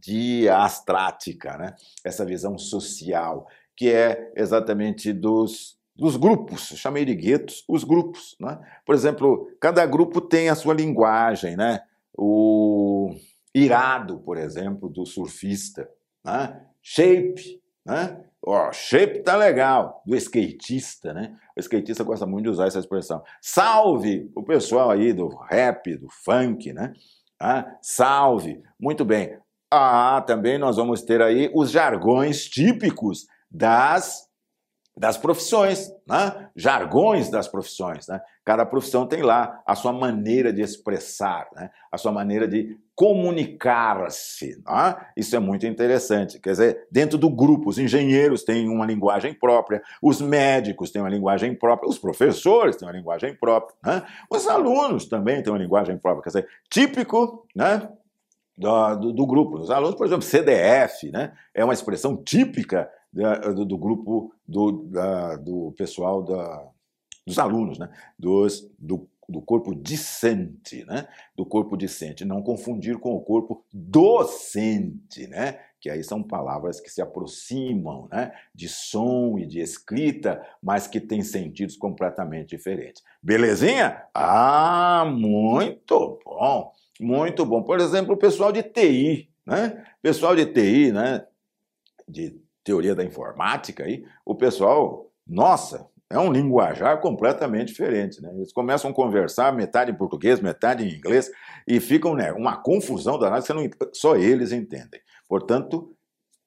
[0.00, 7.64] de, astrática, né, essa visão social, que é exatamente dos, dos grupos, chamei de guetos,
[7.68, 8.36] os grupos.
[8.38, 8.56] Né?
[8.86, 11.80] Por exemplo, cada grupo tem a sua linguagem, né?
[12.16, 13.12] o
[13.52, 15.88] irado, por exemplo, do surfista,
[16.24, 16.64] né?
[16.80, 18.24] shape, né?
[18.46, 21.34] Oh, shape tá legal, do skatista, né?
[21.56, 23.22] O skatista gosta muito de usar essa expressão.
[23.40, 26.92] Salve o pessoal aí do rap, do funk, né?
[27.40, 29.38] Ah, salve, muito bem.
[29.70, 34.28] Ah, também nós vamos ter aí os jargões típicos das
[34.96, 36.50] das profissões, né?
[36.54, 38.06] jargões das profissões.
[38.06, 38.20] Né?
[38.44, 41.70] Cada profissão tem lá a sua maneira de expressar, né?
[41.90, 44.62] a sua maneira de comunicar-se.
[44.64, 44.96] Né?
[45.16, 46.38] Isso é muito interessante.
[46.38, 51.08] Quer dizer, dentro do grupo, os engenheiros têm uma linguagem própria, os médicos têm uma
[51.08, 54.02] linguagem própria, os professores têm uma linguagem própria, né?
[54.30, 56.22] os alunos também têm uma linguagem própria.
[56.22, 57.88] Quer dizer, típico né?
[58.56, 59.58] do, do, do grupo.
[59.58, 61.32] Os alunos, por exemplo, CDF, né?
[61.52, 66.64] é uma expressão típica do, do grupo do, da, do pessoal da,
[67.26, 67.88] dos alunos, né?
[68.16, 71.08] dos, do, do corpo discente, né?
[71.36, 72.24] do corpo discente.
[72.24, 75.60] Não confundir com o corpo docente, né?
[75.80, 78.32] que aí são palavras que se aproximam né?
[78.54, 83.02] de som e de escrita, mas que têm sentidos completamente diferentes.
[83.22, 84.02] Belezinha?
[84.14, 87.62] Ah, muito bom, muito bom.
[87.62, 89.84] Por exemplo, o pessoal de TI, né?
[90.00, 91.26] Pessoal de TI, né?
[92.08, 98.20] De teoria da informática aí, o pessoal, nossa, é um linguajar completamente diferente.
[98.20, 98.30] Né?
[98.34, 101.30] Eles começam a conversar, metade em português, metade em inglês,
[101.66, 105.00] e ficam né, uma confusão danada, não, só eles entendem.
[105.28, 105.94] Portanto,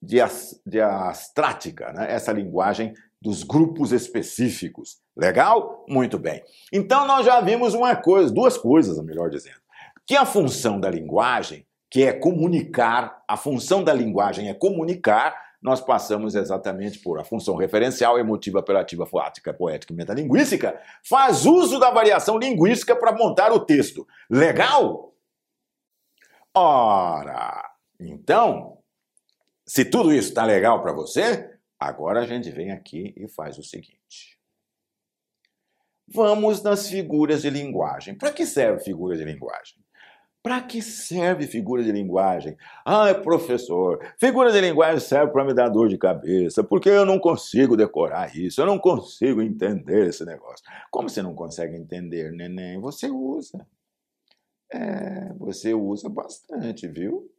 [0.01, 0.17] de,
[0.65, 2.11] de astrática, né?
[2.11, 4.97] essa linguagem dos grupos específicos.
[5.15, 5.85] Legal?
[5.89, 6.43] Muito bem.
[6.71, 9.59] Então nós já vimos uma coisa, duas coisas, melhor dizendo.
[10.05, 15.81] Que a função da linguagem, que é comunicar, a função da linguagem é comunicar, nós
[15.81, 21.89] passamos exatamente por a função referencial, emotiva, apelativa, foática, poética e metalinguística, faz uso da
[21.89, 24.07] variação linguística para montar o texto.
[24.29, 25.13] Legal?
[26.53, 28.77] Ora, então,
[29.65, 33.63] se tudo isso está legal para você, agora a gente vem aqui e faz o
[33.63, 34.37] seguinte.
[36.07, 38.15] Vamos nas figuras de linguagem.
[38.15, 39.77] Para que serve figura de linguagem?
[40.47, 42.55] Para que serve figura de linguagem?
[42.85, 47.19] Ah, professor, figura de linguagem serve para me dar dor de cabeça, porque eu não
[47.19, 50.63] consigo decorar isso, eu não consigo entender esse negócio.
[50.89, 52.79] Como você não consegue entender, neném?
[52.79, 53.67] Você usa.
[54.71, 57.29] É, você usa bastante, viu?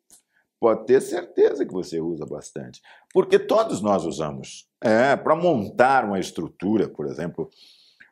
[0.60, 2.82] Pode ter certeza que você usa bastante.
[3.14, 4.68] Porque todos nós usamos.
[4.84, 7.48] É, para montar uma estrutura, por exemplo,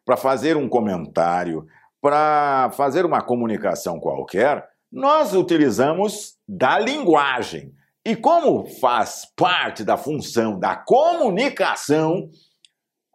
[0.07, 1.67] para fazer um comentário,
[2.01, 7.75] para fazer uma comunicação qualquer, nós utilizamos da linguagem.
[8.05, 12.31] E como faz parte da função da comunicação,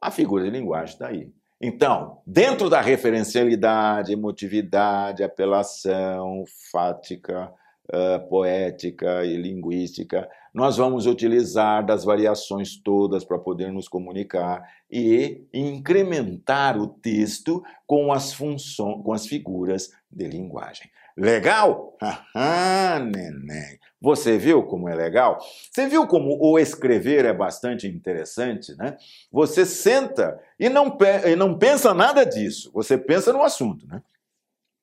[0.02, 1.32] a figura de linguagem está aí.
[1.62, 7.54] Então, dentro da referencialidade, emotividade, apelação, fática,
[7.94, 15.46] uh, poética e linguística, nós vamos utilizar das variações todas para poder nos comunicar e
[15.54, 20.90] incrementar o texto com as funções, com as figuras de linguagem.
[21.18, 21.98] Legal?
[22.34, 23.78] Ah, neném.
[24.02, 25.38] Você viu como é legal?
[25.72, 28.98] Você viu como o escrever é bastante interessante, né?
[29.32, 30.98] Você senta e não,
[31.28, 32.72] e não pensa nada disso.
[32.74, 34.02] Você pensa no assunto, né?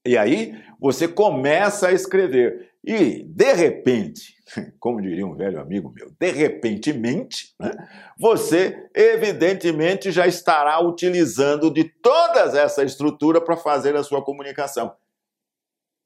[0.07, 2.71] E aí você começa a escrever.
[2.85, 4.35] E, de repente,
[4.79, 7.73] como diria um velho amigo meu, de repentemente, né,
[8.19, 14.95] você evidentemente já estará utilizando de toda essa estrutura para fazer a sua comunicação.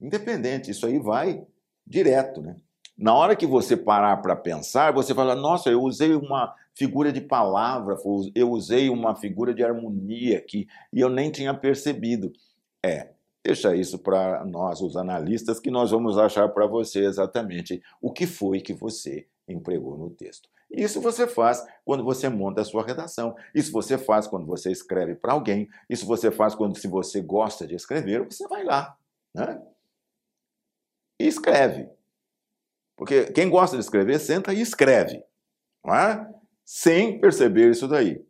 [0.03, 1.47] Independente, isso aí vai
[1.87, 2.57] direto, né?
[2.97, 7.21] Na hora que você parar para pensar, você fala: nossa, eu usei uma figura de
[7.21, 7.97] palavra,
[8.35, 12.33] eu usei uma figura de harmonia aqui e eu nem tinha percebido.
[12.85, 13.11] É,
[13.43, 18.27] deixa isso para nós, os analistas, que nós vamos achar para você exatamente o que
[18.27, 20.49] foi que você empregou no texto.
[20.69, 23.35] Isso você faz quando você monta a sua redação.
[23.55, 25.69] Isso você faz quando você escreve para alguém.
[25.89, 28.97] Isso você faz quando, se você gosta de escrever, você vai lá.
[29.35, 29.61] Né?
[31.23, 31.89] E escreve.
[32.95, 35.23] Porque quem gosta de escrever, senta e escreve,
[35.83, 36.29] não é?
[36.65, 38.23] sem perceber isso daí.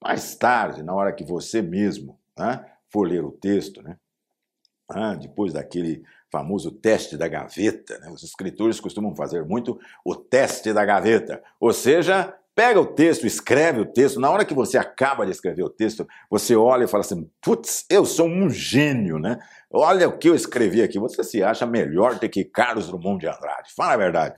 [0.00, 3.98] Mais tarde, na hora que você mesmo né, for ler o texto, né,
[4.88, 10.72] ah, depois daquele famoso teste da gaveta, né, os escritores costumam fazer muito o teste
[10.72, 14.18] da gaveta, ou seja, pega o texto, escreve o texto.
[14.18, 17.86] Na hora que você acaba de escrever o texto, você olha e fala assim: putz,
[17.88, 19.38] eu sou um gênio, né?
[19.70, 20.98] Olha o que eu escrevi aqui.
[20.98, 23.72] Você se acha melhor do que Carlos Drummond de Andrade.
[23.76, 24.34] Fala a verdade.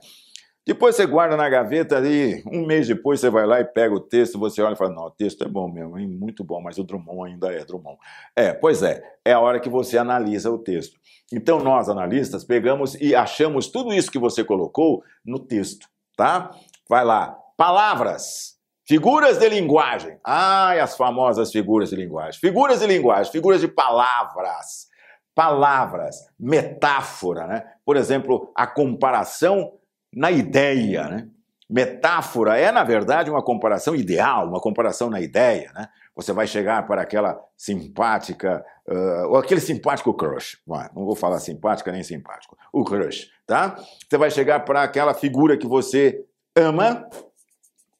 [0.63, 3.99] Depois você guarda na gaveta ali, um mês depois você vai lá e pega o
[3.99, 6.07] texto, você olha e fala: não, o texto é bom mesmo, hein?
[6.07, 7.97] muito bom, mas o Drummond ainda é Drummond.
[8.35, 10.95] É, pois é, é a hora que você analisa o texto.
[11.33, 16.51] Então nós, analistas, pegamos e achamos tudo isso que você colocou no texto, tá?
[16.87, 18.55] Vai lá, Palavras.
[18.87, 20.17] Figuras de linguagem.
[20.23, 22.39] Ai, as famosas figuras de linguagem.
[22.39, 24.87] Figuras de linguagem, figuras de palavras.
[25.33, 27.63] Palavras, metáfora, né?
[27.85, 29.71] Por exemplo, a comparação
[30.13, 31.27] na ideia, né?
[31.69, 35.87] Metáfora é, na verdade, uma comparação ideal, uma comparação na ideia, né?
[36.13, 40.57] Você vai chegar para aquela simpática, uh, ou aquele simpático crush,
[40.93, 43.77] não vou falar simpática nem simpático, o crush, tá?
[44.09, 46.25] Você vai chegar para aquela figura que você
[46.57, 47.07] ama,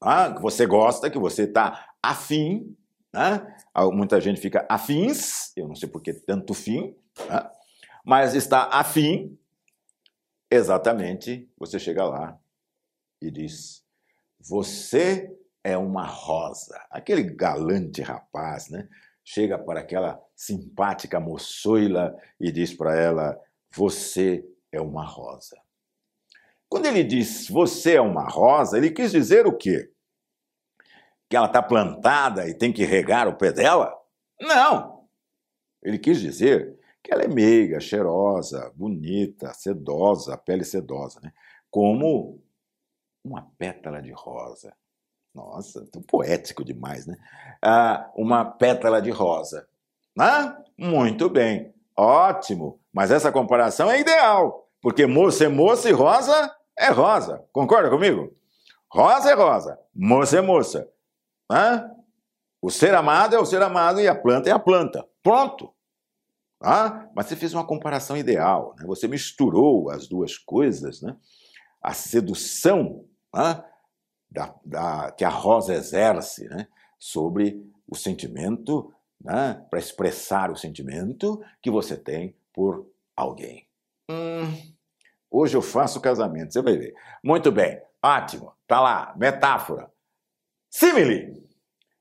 [0.02, 0.34] tá?
[0.34, 2.76] que você gosta, que você está afim,
[3.14, 3.56] né?
[3.94, 6.96] Muita gente fica afins, eu não sei por que tanto fim,
[7.30, 7.50] né?
[8.04, 9.38] mas está afim,
[10.50, 12.38] exatamente, você chega lá
[13.22, 13.84] e diz:
[14.40, 15.34] Você
[15.64, 16.80] é uma rosa.
[16.90, 18.90] Aquele galante rapaz, né?
[19.24, 23.40] Chega para aquela simpática moçoila e diz para ela:
[23.74, 25.58] Você é uma rosa.
[26.72, 29.92] Quando ele diz você é uma rosa, ele quis dizer o quê?
[31.30, 33.94] Que ela está plantada e tem que regar o pé dela?
[34.40, 35.06] Não!
[35.84, 41.34] Ele quis dizer que ela é meiga, cheirosa, bonita, sedosa, pele sedosa, né?
[41.70, 42.42] Como
[43.22, 44.74] uma pétala de rosa.
[45.36, 47.18] Nossa, tão poético demais, né?
[47.62, 49.68] Ah, uma pétala de rosa.
[50.18, 52.80] Ah, muito bem, ótimo.
[52.94, 57.44] Mas essa comparação é ideal, porque moça é moça e rosa é rosa.
[57.52, 58.36] Concorda comigo?
[58.90, 60.90] Rosa é rosa, moça é moça.
[61.50, 61.90] Ah?
[62.62, 65.08] O ser amado é o ser amado e a planta é a planta.
[65.24, 65.74] Pronto.
[66.62, 67.08] Ah?
[67.16, 68.86] Mas você fez uma comparação ideal, né?
[68.86, 71.16] você misturou as duas coisas, né?
[71.82, 73.64] a sedução né,
[74.30, 76.68] da, da, que a rosa exerce né,
[77.00, 83.68] sobre o sentimento, né, para expressar o sentimento que você tem por alguém.
[84.10, 84.71] Hum,
[85.32, 86.94] hoje eu faço casamento, você vai ver.
[87.24, 89.90] Muito bem, ótimo, tá lá, metáfora.
[90.70, 91.42] Simile.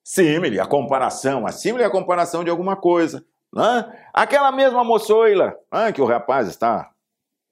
[0.02, 1.46] Simile, a comparação.
[1.46, 3.24] A simile é a comparação de alguma coisa.
[3.54, 4.08] Né?
[4.12, 6.90] Aquela mesma moçoila, né, que o rapaz está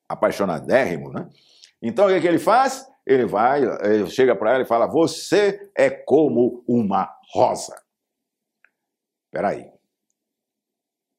[0.08, 1.28] apaixonadérrimo, né?
[1.80, 2.88] Então o que, é que ele faz?
[3.08, 7.74] ele vai, ele chega para ela e fala: Você é como uma rosa.
[9.32, 9.72] Peraí.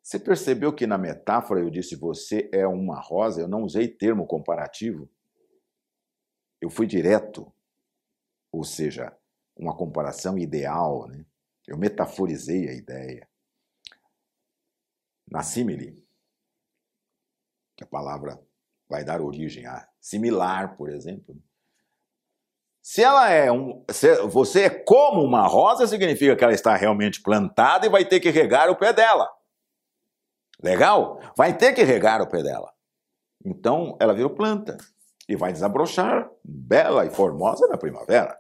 [0.10, 3.42] Você percebeu que na metáfora eu disse você é uma rosa?
[3.42, 5.08] Eu não usei termo comparativo.
[6.60, 7.54] Eu fui direto.
[8.52, 9.16] Ou seja,
[9.56, 11.08] uma comparação ideal.
[11.08, 11.24] Né?
[11.68, 13.30] Eu metaforizei a ideia.
[15.30, 16.04] Na simile,
[17.78, 18.44] que a palavra
[18.90, 21.40] vai dar origem a similar, por exemplo,
[22.82, 23.86] se ela é um.
[23.92, 28.20] Se você é como uma rosa, significa que ela está realmente plantada e vai ter
[28.20, 29.30] que regar o pé dela.
[30.62, 31.20] Legal?
[31.36, 32.72] Vai ter que regar o pé dela.
[33.44, 34.78] Então ela virou planta
[35.28, 38.38] e vai desabrochar bela e formosa na primavera.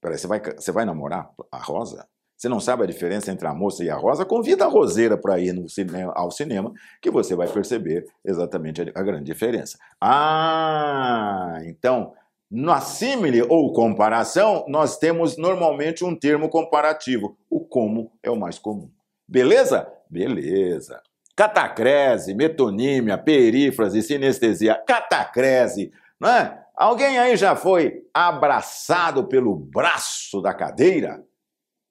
[0.00, 2.06] Peraí, você vai, você vai namorar a rosa?
[2.36, 4.24] Você não sabe a diferença entre a moça e a rosa?
[4.24, 9.02] Convida a roseira para ir cinema, ao cinema, que você vai perceber exatamente a, a
[9.02, 9.78] grande diferença.
[10.00, 12.14] Ah, então
[12.54, 17.34] na símile ou comparação, nós temos normalmente um termo comparativo.
[17.48, 18.90] O como é o mais comum.
[19.26, 19.90] Beleza?
[20.10, 21.00] Beleza.
[21.36, 24.74] Catacrese, metonímia, perífrase, sinestesia.
[24.86, 26.62] Catacrese, não é?
[26.74, 31.22] Alguém aí já foi abraçado pelo braço da cadeira?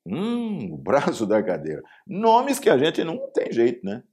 [0.05, 1.81] Hum, o braço da cadeira.
[2.05, 4.03] Nomes que a gente não tem jeito, né?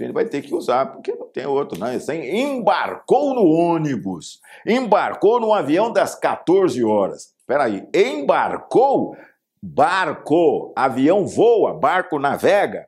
[0.00, 1.98] a gente vai ter que usar, porque não tem outro, né?
[1.98, 7.34] Você embarcou no ônibus, embarcou no avião das 14 horas.
[7.36, 9.16] Espera aí, embarcou,
[9.60, 12.86] barco, avião voa, barco navega.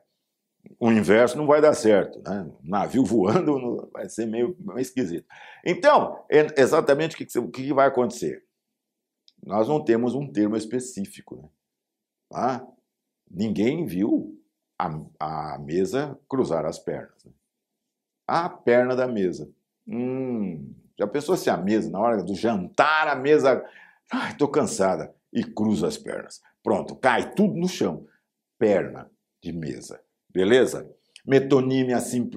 [0.81, 2.51] O inverso não vai dar certo, né?
[2.63, 5.27] Navio voando vai ser meio, meio esquisito.
[5.63, 8.43] Então, é exatamente o que, que vai acontecer?
[9.45, 11.49] Nós não temos um termo específico, né?
[12.33, 12.67] Ah,
[13.29, 14.35] ninguém viu
[14.79, 14.89] a,
[15.19, 17.25] a mesa cruzar as pernas.
[17.25, 17.31] Né?
[18.27, 19.53] A perna da mesa.
[19.87, 23.63] Hum, já pensou se a mesa, na hora do jantar, a mesa.
[24.11, 25.13] Ai, tô cansada.
[25.31, 26.41] E cruza as pernas.
[26.63, 28.07] Pronto, cai tudo no chão.
[28.57, 29.11] Perna
[29.43, 30.01] de mesa.
[30.33, 30.89] Beleza?
[31.25, 32.29] Metonímia assim,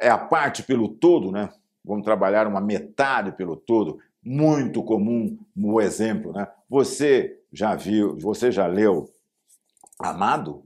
[0.00, 1.50] é a parte pelo todo, né?
[1.84, 3.98] Vamos trabalhar uma metade pelo todo.
[4.22, 6.48] Muito comum no exemplo, né?
[6.68, 9.10] Você já viu, você já leu
[9.98, 10.64] Amado?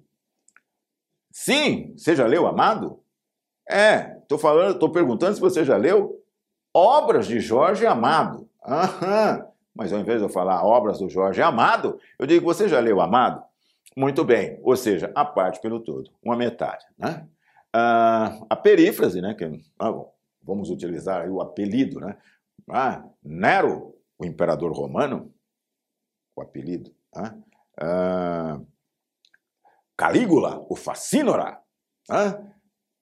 [1.30, 3.00] Sim, você já leu Amado?
[3.68, 6.22] É, estou falando, estou perguntando se você já leu
[6.72, 8.48] obras de Jorge Amado.
[8.64, 9.46] Aham.
[9.74, 13.00] Mas ao invés de eu falar obras do Jorge Amado, eu digo, você já leu
[13.00, 13.42] Amado?
[13.96, 16.84] Muito bem, ou seja, a parte pelo todo, uma metade.
[16.98, 17.28] Né?
[17.72, 19.44] Ah, a perífrase, né, que,
[19.78, 19.92] ah,
[20.42, 22.16] vamos utilizar o apelido, né?
[22.68, 25.32] Ah, Nero, o imperador romano,
[26.34, 26.92] o apelido.
[27.14, 27.42] Né?
[27.80, 28.60] Ah,
[29.96, 31.60] Calígula, o Facínora,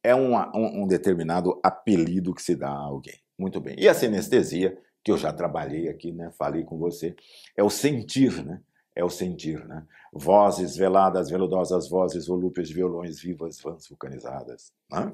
[0.02, 3.18] é uma, um, um, determinado apelido que se dá a alguém.
[3.38, 3.76] Muito bem.
[3.78, 6.30] E a sinestesia, que eu já trabalhei aqui, né?
[6.32, 7.16] Falei com você.
[7.56, 8.60] É o sentir, né?
[8.94, 9.86] É o sentir, né?
[10.12, 14.72] Vozes veladas, veludosas vozes, volúpias de violões vivas, vãs vulcanizadas.
[14.90, 15.12] Né?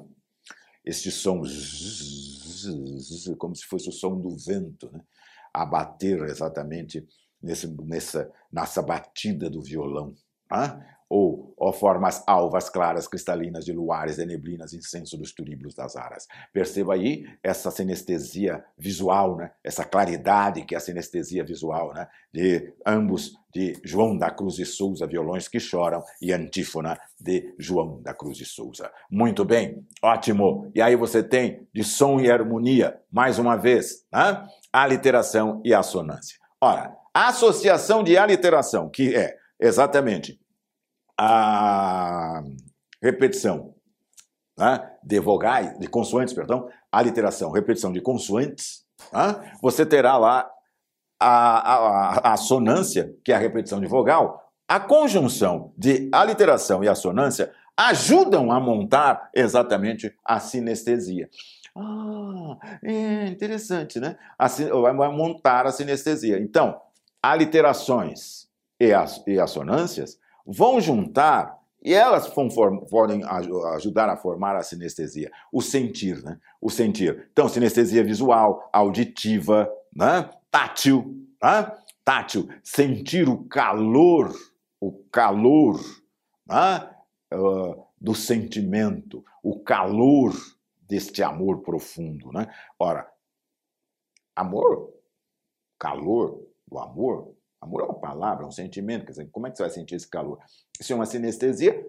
[0.83, 1.41] Este som,
[3.37, 5.01] como se fosse o som do vento, né?
[5.53, 7.07] a bater exatamente
[7.41, 10.13] nesse, nessa, nessa batida do violão.
[10.51, 10.95] Né?
[11.09, 16.27] Ou ó formas alvas, claras, cristalinas de luares, de neblinas, incenso dos turíbulos das aras.
[16.53, 19.51] Perceba aí essa sinestesia visual, né?
[19.63, 22.07] essa claridade que é a sinestesia visual, né?
[22.31, 27.99] de ambos de João da Cruz de Souza, violões que choram, e antífona de João
[28.03, 28.91] da Cruz de Souza.
[29.09, 30.71] Muito bem, ótimo.
[30.75, 34.47] E aí você tem de som e harmonia, mais uma vez, né?
[34.71, 36.37] a literação e a assonância.
[36.61, 40.39] Ora, a associação de aliteração, que é exatamente
[41.21, 42.41] a
[43.03, 43.75] repetição
[44.57, 50.49] né, de vogais, de consoantes, perdão, a literação, repetição de consoantes, né, você terá lá
[51.19, 56.87] a, a, a sonância, que é a repetição de vogal, a conjunção de aliteração e
[56.87, 61.29] assonância ajudam a montar exatamente a sinestesia.
[61.75, 64.17] Ah, é interessante, né?
[64.37, 66.39] vai montar a sinestesia.
[66.39, 66.79] Então,
[67.21, 68.47] aliterações
[68.79, 70.17] e, as, e assonâncias
[70.51, 72.27] vão juntar e elas
[72.89, 73.23] podem
[73.73, 76.37] ajudar a formar a sinestesia, o sentir, né?
[76.59, 77.29] O sentir.
[77.31, 80.29] Então, sinestesia visual, auditiva, né?
[80.51, 81.71] tátil, né?
[82.03, 84.33] tátil, sentir o calor,
[84.79, 85.79] o calor
[86.45, 86.89] né?
[87.33, 90.33] Uh, do sentimento, o calor
[90.81, 92.53] deste amor profundo, né?
[92.77, 93.09] Ora,
[94.35, 94.93] amor,
[95.77, 99.05] calor do amor Amor é uma palavra, é um sentimento.
[99.05, 100.39] Quer dizer, como é que você vai sentir esse calor?
[100.79, 101.85] Isso é uma sinestesia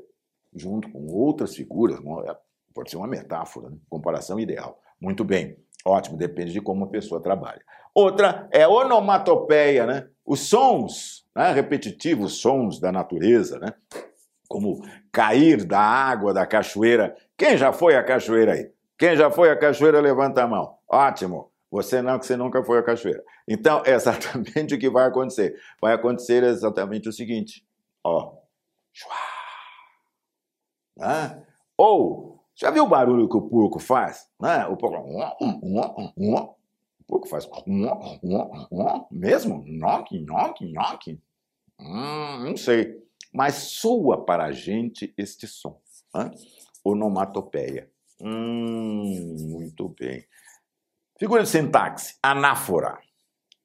[0.54, 1.98] junto com outras figuras.
[1.98, 2.36] É,
[2.74, 3.76] pode ser uma metáfora, né?
[3.88, 4.80] comparação ideal.
[5.00, 7.62] Muito bem, ótimo, depende de como a pessoa trabalha.
[7.94, 10.08] Outra é onomatopeia, né?
[10.24, 11.52] Os sons né?
[11.52, 13.72] repetitivos, sons da natureza, né?
[14.48, 17.16] Como cair da água da cachoeira.
[17.36, 18.70] Quem já foi à cachoeira aí?
[18.98, 20.76] Quem já foi à cachoeira, levanta a mão.
[20.88, 21.49] Ótimo.
[21.70, 23.22] Você não, que você nunca foi à cachoeira.
[23.46, 25.56] Então, é exatamente o que vai acontecer.
[25.80, 27.64] Vai acontecer exatamente o seguinte,
[28.02, 28.34] ó.
[30.96, 31.46] Né?
[31.76, 34.28] Ou, já viu o barulho que o porco faz?
[34.40, 34.66] Né?
[34.66, 35.08] O porco...
[35.40, 37.48] O porco faz...
[39.10, 39.64] Mesmo?
[39.66, 41.22] Nhoque, nhoque, nhoque.
[41.78, 43.00] Hum, não sei.
[43.32, 45.80] Mas soa para a gente este som.
[46.14, 46.30] Né?
[46.84, 47.90] Onomatopeia.
[48.20, 50.26] Hum, muito bem.
[51.20, 52.98] Figura de sintaxe, anáfora.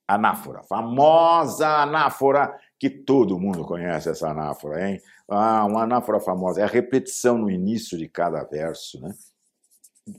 [0.05, 5.01] Anáfora, famosa anáfora, que todo mundo conhece essa anáfora, hein?
[5.25, 9.15] Ah, uma anáfora famosa, é a repetição no início de cada verso, né?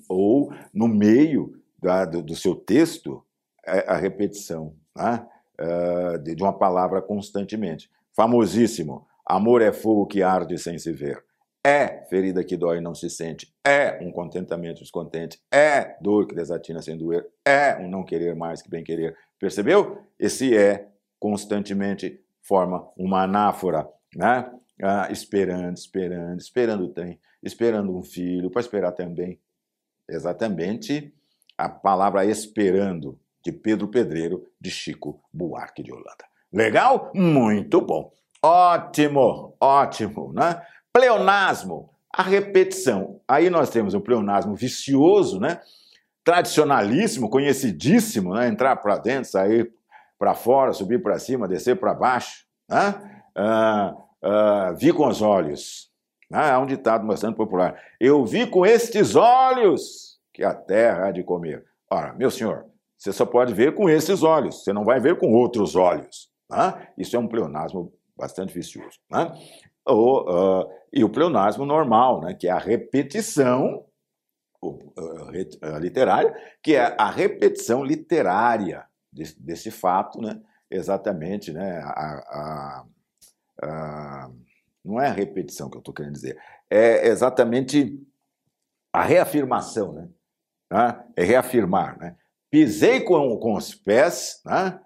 [0.09, 3.23] Ou no meio da, do, do, seu texto,
[3.67, 5.29] é a repetição né?
[6.23, 7.91] De, de uma palavra constantemente.
[8.15, 11.26] Famosíssimo, amor é fogo que arde sem se ver
[11.67, 16.35] é ferida que dói e não se sente, é um contentamento descontente, é dor que
[16.37, 19.17] desatina sem doer, é um não querer mais que bem querer.
[19.37, 20.01] Percebeu?
[20.17, 20.87] Esse é
[21.19, 24.49] constantemente forma uma anáfora, né?
[24.81, 26.95] Ah, esperando, esperando, esperando o
[27.43, 29.41] esperando um filho, para esperar também.
[30.09, 31.13] Exatamente
[31.59, 36.27] a palavra esperando de Pedro Pedreiro, de Chico Buarque de Holanda.
[36.53, 37.11] Legal?
[37.13, 38.13] Muito bom.
[38.41, 40.63] Ótimo, ótimo, né?
[40.97, 43.21] Pleonasmo, a repetição.
[43.29, 45.61] Aí nós temos o pleonasmo vicioso, né?
[46.25, 48.49] Tradicionalíssimo, conhecidíssimo, né?
[48.49, 49.71] Entrar para dentro, sair
[50.19, 53.23] para fora, subir para cima, descer para baixo, né?
[53.37, 55.91] Ah, ah, vi com os olhos.
[56.33, 57.79] Ah, é um ditado bastante popular.
[58.01, 61.63] Eu vi com estes olhos que a terra há de comer.
[61.91, 62.65] Ora, meu senhor,
[62.97, 66.31] você só pode ver com esses olhos, você não vai ver com outros olhos.
[66.49, 66.89] Né?
[66.97, 68.99] Isso é um pleonasmo bastante vicioso.
[69.11, 69.31] Né?
[69.87, 73.85] Ou, uh, e o pleonasmo normal, né, que é a repetição
[74.63, 82.87] uh, literária, que é a repetição literária desse, desse fato, né, exatamente, né, a, a,
[83.63, 84.31] a,
[84.85, 88.01] não é a repetição que eu estou querendo dizer, é exatamente
[88.93, 90.09] a reafirmação, né,
[90.73, 92.17] né é reafirmar, né,
[92.51, 94.81] pisei com, com os pés, né,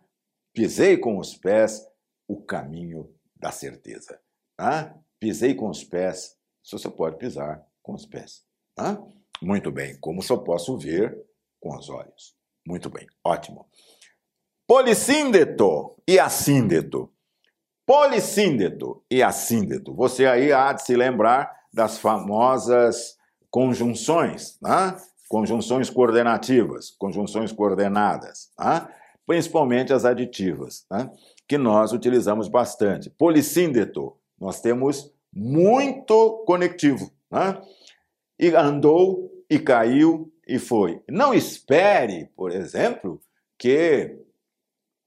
[0.53, 1.86] pisei com os pés
[2.28, 4.20] o caminho da certeza.
[4.61, 4.94] Tá?
[5.18, 6.36] Pisei com os pés,
[6.70, 8.42] você pode pisar com os pés.
[8.74, 9.02] Tá?
[9.40, 11.18] Muito bem, como só posso ver
[11.58, 12.36] com os olhos.
[12.66, 13.66] Muito bem, ótimo.
[14.66, 17.11] Polissíndeto e assíndeto.
[17.86, 19.94] Polissíndeto e assíndeto.
[19.94, 23.16] Você aí há de se lembrar das famosas
[23.48, 24.94] conjunções, né?
[25.26, 28.50] conjunções coordenativas, conjunções coordenadas.
[28.58, 28.86] Né?
[29.30, 31.08] principalmente as aditivas, né?
[31.46, 33.08] que nós utilizamos bastante.
[33.11, 37.12] Polissíndeto, nós temos muito conectivo.
[37.30, 37.61] Né?
[38.38, 41.03] E andou, e caiu, e foi.
[41.09, 43.20] Não espere, por exemplo,
[43.59, 44.18] que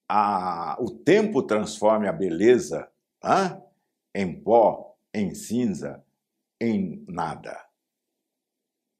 [0.07, 2.88] a, o tempo transforme a beleza
[3.23, 3.61] né?
[4.13, 6.03] em pó, em cinza,
[6.61, 7.65] em nada.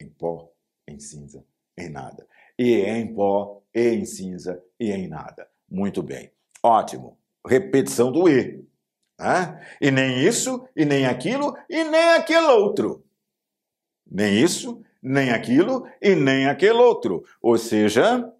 [0.02, 0.52] Em pó,
[0.88, 1.46] em cinza,
[1.78, 2.28] em nada.
[2.58, 5.48] E em pó, e em cinza, e em nada.
[5.70, 6.32] Muito bem.
[6.62, 7.18] Ótimo.
[7.46, 8.66] Repetição do E.
[9.80, 13.06] E nem isso, e nem aquilo, e nem aquele outro.
[14.10, 17.24] Nem isso, nem aquilo, e nem aquele outro.
[17.42, 18.32] Ou seja,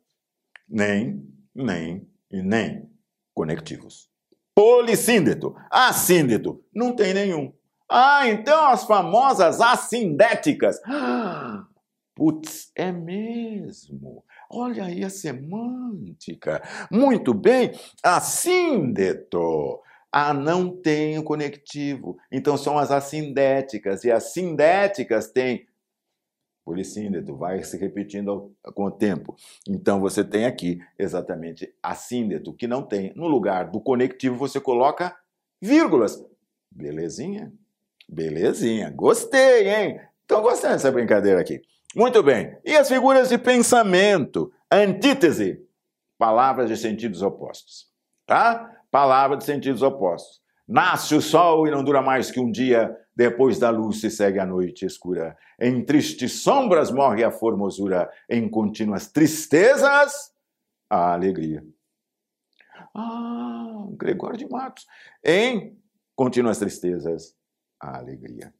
[0.68, 2.90] nem, nem e nem
[3.34, 4.10] conectivos.
[4.56, 5.56] Polissíndeto.
[5.70, 6.64] Assíndeto.
[6.74, 7.54] Não tem nenhum.
[7.90, 10.80] Ah, então as famosas assindéticas.
[10.86, 11.66] Ah,
[12.16, 14.24] putz, é mesmo.
[14.50, 16.62] Olha aí a semântica.
[16.92, 17.72] Muito bem.
[18.04, 19.82] Assíndeto.
[20.16, 22.20] Ah, não tem o conectivo.
[22.32, 24.04] Então são as assindéticas.
[24.04, 25.66] E as sindéticas têm
[26.64, 29.36] polissíndeto, vai se repetindo com o tempo.
[29.68, 33.12] Então você tem aqui exatamente assíndeto, que não tem.
[33.16, 35.18] No lugar do conectivo você coloca
[35.60, 36.24] vírgulas.
[36.72, 37.52] Belezinha?
[38.08, 38.92] Belezinha.
[38.92, 40.00] Gostei, hein?
[40.26, 41.60] Então gostei dessa brincadeira aqui.
[41.96, 42.56] Muito bem.
[42.64, 44.54] E as figuras de pensamento?
[44.72, 45.60] Antítese.
[46.20, 47.92] Palavras de sentidos opostos.
[48.28, 48.83] Tá?
[48.94, 50.40] Palavra de sentidos opostos.
[50.68, 54.38] Nasce o sol e não dura mais que um dia, depois da luz se segue
[54.38, 55.36] a noite escura.
[55.60, 60.32] Em tristes sombras morre a formosura, em contínuas tristezas,
[60.88, 61.66] a alegria.
[62.94, 64.86] Ah, Gregório de Matos.
[65.24, 65.76] Em
[66.16, 67.36] contínuas tristezas,
[67.80, 68.54] a alegria.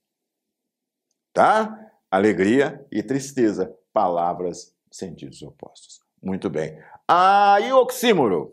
[1.32, 1.92] Tá?
[2.10, 6.02] Alegria e tristeza, palavras, sentidos opostos.
[6.24, 6.76] Muito bem.
[7.08, 8.52] Ah, e oxímoro?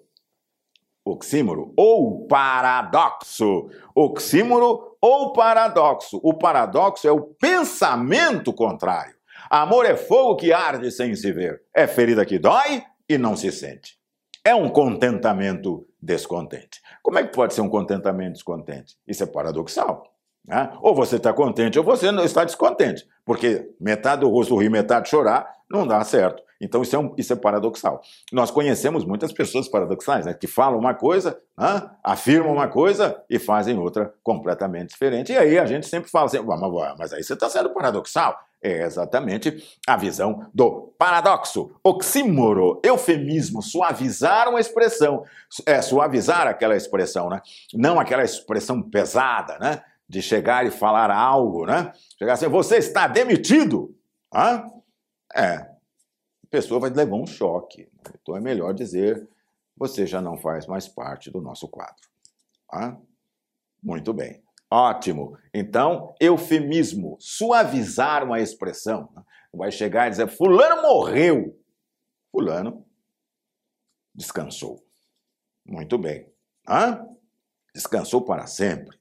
[1.11, 3.69] Oxímoro ou paradoxo.
[3.95, 6.21] Oxímoro ou paradoxo.
[6.23, 9.15] O paradoxo é o pensamento contrário.
[9.49, 11.63] Amor é fogo que arde sem se ver.
[11.75, 13.99] É ferida que dói e não se sente.
[14.45, 16.81] É um contentamento descontente.
[17.03, 18.97] Como é que pode ser um contentamento descontente?
[19.07, 20.05] Isso é paradoxal.
[20.47, 20.73] Né?
[20.81, 23.07] Ou você está contente ou você não está descontente.
[23.25, 26.43] Porque metade do rosto rir, metade chorar, não dá certo.
[26.61, 28.03] Então isso é, um, isso é paradoxal.
[28.33, 33.39] Nós conhecemos muitas pessoas paradoxais, né, que falam uma coisa, né, afirmam uma coisa e
[33.39, 35.33] fazem outra completamente diferente.
[35.33, 36.61] E aí a gente sempre fala assim, mas,
[36.99, 38.39] mas aí você está sendo paradoxal.
[38.63, 45.25] É exatamente a visão do paradoxo, oxímoro, eufemismo, suavizar uma expressão,
[45.65, 47.41] é, suavizar aquela expressão, né?
[47.73, 49.83] Não aquela expressão pesada, né?
[50.07, 51.91] De chegar e falar algo, né?
[52.19, 53.97] Chegar assim, você está demitido.
[54.31, 54.67] Hã?
[55.35, 55.70] É,
[56.51, 57.89] pessoa vai levar um choque.
[58.21, 59.29] Então é melhor dizer:
[59.77, 62.09] você já não faz mais parte do nosso quadro.
[62.71, 62.97] Ah?
[63.83, 64.43] Muito bem.
[64.71, 65.39] Ótimo.
[65.55, 69.09] Então, eufemismo, suavizar uma expressão.
[69.15, 69.25] Né?
[69.55, 71.59] Vai chegar e dizer: Fulano morreu.
[72.31, 72.85] Fulano
[74.15, 74.85] descansou.
[75.65, 76.31] Muito bem.
[76.67, 77.05] Ah?
[77.75, 78.99] Descansou para sempre.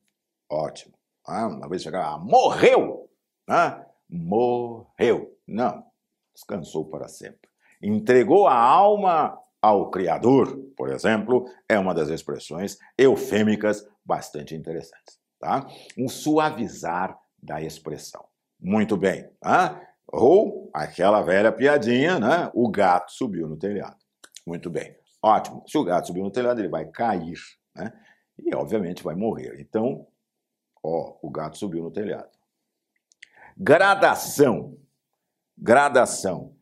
[0.47, 0.97] Ótimo.
[1.25, 3.09] Ah, uma vez chegar, ah, morreu.
[3.47, 3.85] Ah?
[4.07, 5.37] Morreu.
[5.45, 5.88] Não
[6.39, 7.49] descansou para sempre.
[7.81, 15.19] Entregou a alma ao Criador, por exemplo, é uma das expressões eufêmicas bastante interessantes.
[15.39, 15.67] Tá?
[15.97, 18.25] Um suavizar da expressão.
[18.59, 19.29] Muito bem.
[19.39, 19.81] Tá?
[20.07, 22.49] Ou aquela velha piadinha, né?
[22.53, 23.97] O gato subiu no telhado.
[24.45, 24.95] Muito bem.
[25.21, 25.63] Ótimo.
[25.67, 27.37] Se o gato subiu no telhado, ele vai cair,
[27.75, 27.93] né?
[28.37, 29.59] E obviamente vai morrer.
[29.59, 30.07] Então,
[30.81, 32.29] ó, o gato subiu no telhado.
[33.55, 34.77] Gradação
[35.59, 36.55] gradação.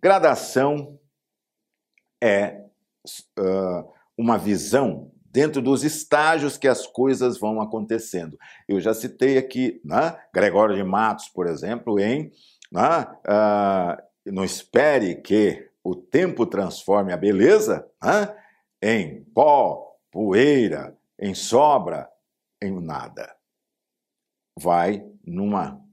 [0.00, 0.98] Gradação
[2.22, 2.64] é
[3.38, 8.38] uh, uma visão dentro dos estágios que as coisas vão acontecendo.
[8.66, 12.32] Eu já citei aqui né, Gregório de Matos, por exemplo, em
[12.72, 18.34] né, uh, Não espere que o tempo transforme a beleza né,
[18.82, 22.08] em pó, poeira, em sobra,
[22.62, 23.34] em nada.
[24.58, 25.85] Vai numa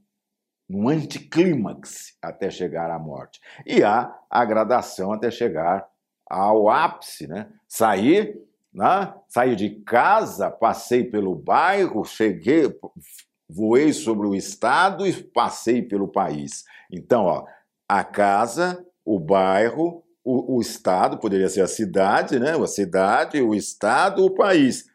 [0.74, 3.40] num anticlímax até chegar à morte.
[3.64, 5.88] E há a gradação até chegar
[6.28, 7.48] ao ápice, né?
[7.68, 8.42] Sair,
[8.74, 9.14] né?
[9.28, 12.76] sair de casa, passei pelo bairro, cheguei,
[13.48, 16.66] voei sobre o estado e passei pelo país.
[16.92, 17.46] Então, ó,
[17.88, 22.58] a casa, o bairro, o, o estado, poderia ser a cidade, né?
[22.58, 24.86] A cidade, o estado, o país.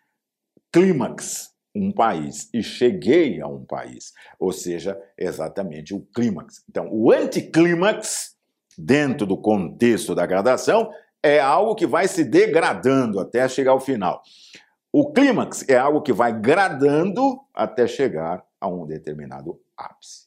[0.72, 6.64] Clímax, um país e cheguei a um país, ou seja, exatamente o clímax.
[6.68, 8.36] Então, o anticlímax,
[8.76, 10.90] dentro do contexto da gradação,
[11.22, 14.22] é algo que vai se degradando até chegar ao final.
[14.92, 20.26] O clímax é algo que vai gradando até chegar a um determinado ápice.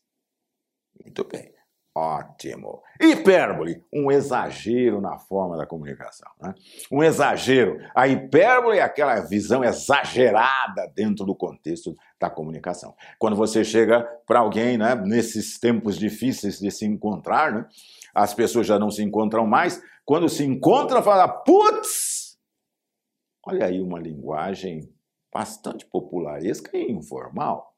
[1.04, 1.52] Muito bem.
[1.94, 2.82] Ótimo.
[3.02, 6.30] Hipérbole, um exagero na forma da comunicação.
[6.42, 6.56] Né?
[6.90, 7.80] Um exagero.
[7.94, 12.96] A hipérbole é aquela visão exagerada dentro do contexto da comunicação.
[13.20, 17.68] Quando você chega para alguém, né, nesses tempos difíceis de se encontrar, né,
[18.16, 19.82] as pessoas já não se encontram mais.
[20.06, 22.38] Quando se encontram, fala, putz!
[23.46, 24.90] Olha aí uma linguagem
[25.34, 27.76] bastante popularesca e informal.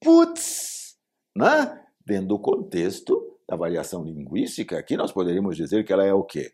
[0.00, 0.96] Putz!
[1.36, 1.82] Né?
[2.04, 6.52] Dentro do contexto da variação linguística, aqui nós poderíamos dizer que ela é o quê?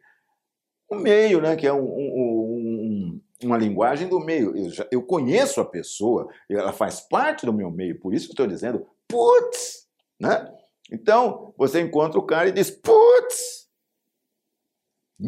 [0.88, 1.57] O meio, né?
[1.57, 4.57] que é um, um, um, uma linguagem do meio.
[4.57, 8.32] Eu, já, eu conheço a pessoa, ela faz parte do meu meio, por isso que
[8.32, 9.88] estou dizendo, putz!
[10.20, 10.53] Né?
[10.90, 13.70] Então, você encontra o cara e diz, putz!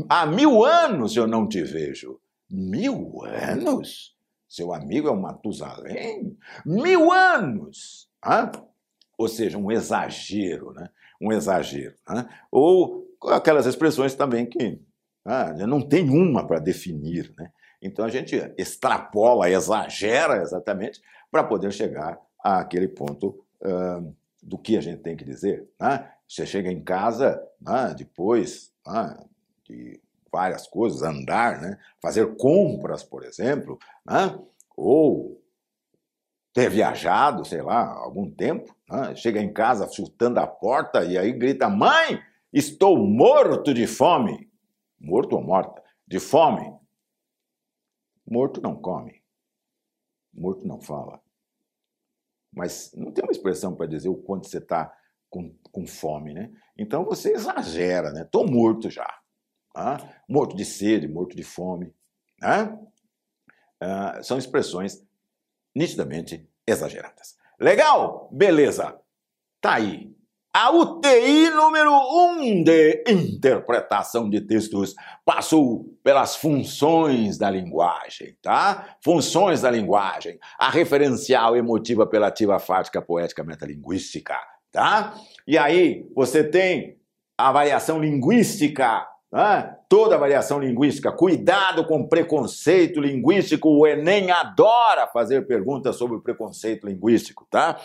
[0.08, 2.20] Há mil anos eu não te vejo.
[2.50, 4.14] Mil anos?
[4.46, 6.36] Seu amigo é um Matusalém?
[6.66, 8.10] Mil anos!
[8.22, 8.52] Ah?
[9.16, 10.90] Ou seja, um exagero, né?
[11.20, 11.94] Um exagero.
[12.08, 12.28] Né?
[12.50, 14.80] Ou aquelas expressões também que
[15.24, 17.32] ah, não tem uma para definir.
[17.38, 17.50] Né?
[17.80, 21.00] Então a gente extrapola, exagera exatamente
[21.30, 25.68] para poder chegar àquele ponto uh, do que a gente tem que dizer.
[25.80, 26.10] Né?
[26.28, 29.16] Você chega em casa né, depois né,
[29.68, 30.00] de
[30.30, 31.78] várias coisas, andar, né?
[32.02, 34.38] fazer compras, por exemplo, né?
[34.76, 35.40] ou
[36.54, 39.14] ter viajado, sei lá, algum tempo, né?
[39.16, 44.48] chega em casa chutando a porta e aí grita: Mãe, estou morto de fome.
[44.98, 45.82] Morto ou morta?
[46.06, 46.72] De fome.
[48.26, 49.20] Morto não come.
[50.32, 51.20] Morto não fala.
[52.52, 54.96] Mas não tem uma expressão para dizer o quanto você está
[55.28, 56.52] com, com fome, né?
[56.78, 58.22] Então você exagera, né?
[58.22, 59.08] Estou morto já.
[59.74, 59.98] Ah,
[60.28, 61.92] morto de sede, morto de fome.
[62.40, 62.78] Né?
[63.80, 65.04] Ah, são expressões
[65.74, 67.36] nitidamente exageradas.
[67.58, 68.28] Legal?
[68.32, 68.98] Beleza.
[69.60, 70.14] Tá aí.
[70.56, 74.94] A UTI número 1 um de interpretação de textos
[75.24, 78.96] passou pelas funções da linguagem, tá?
[79.02, 80.38] Funções da linguagem.
[80.56, 84.36] A referencial, emotiva, apelativa, fática, poética, metalinguística,
[84.70, 85.14] tá?
[85.44, 87.00] E aí você tem
[87.36, 89.04] a variação linguística
[89.36, 93.68] ah, toda variação linguística, cuidado com preconceito linguístico.
[93.68, 97.76] O Enem adora fazer perguntas sobre preconceito linguístico, tá?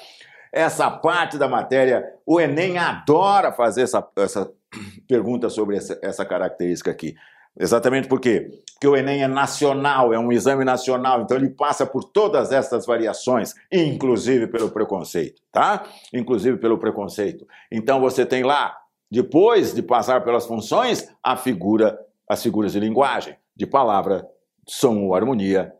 [0.53, 4.51] Essa parte da matéria, o Enem adora fazer essa, essa
[5.09, 7.15] pergunta sobre essa, essa característica aqui.
[7.59, 8.47] Exatamente por quê?
[8.73, 12.85] Porque o Enem é nacional, é um exame nacional, então ele passa por todas essas
[12.85, 15.83] variações, inclusive pelo preconceito, tá?
[16.13, 17.47] Inclusive pelo preconceito.
[17.71, 18.78] Então você tem lá
[19.11, 24.27] depois de passar pelas funções, a figura, as figuras de linguagem, de palavra,
[24.67, 25.73] som ou harmonia,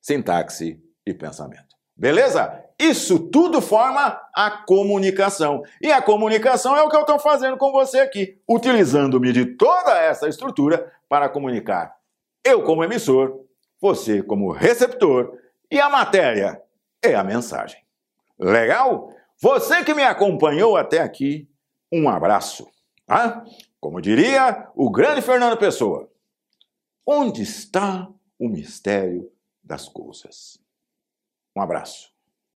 [0.00, 1.74] sintaxe e pensamento.
[1.96, 2.62] Beleza?
[2.78, 5.62] Isso tudo forma a comunicação.
[5.80, 9.98] E a comunicação é o que eu estou fazendo com você aqui, utilizando-me de toda
[9.98, 11.96] essa estrutura para comunicar.
[12.44, 13.40] Eu como emissor,
[13.80, 15.38] você como receptor
[15.70, 16.60] e a matéria
[17.02, 17.80] é a mensagem.
[18.38, 19.10] Legal?
[19.40, 21.48] Você que me acompanhou até aqui,
[21.92, 22.68] um abraço.
[23.08, 23.44] Ah,
[23.80, 26.10] como diria o grande Fernando Pessoa,
[27.06, 28.08] onde está
[28.38, 29.30] o mistério
[29.62, 30.58] das coisas?
[31.54, 32.15] Um abraço.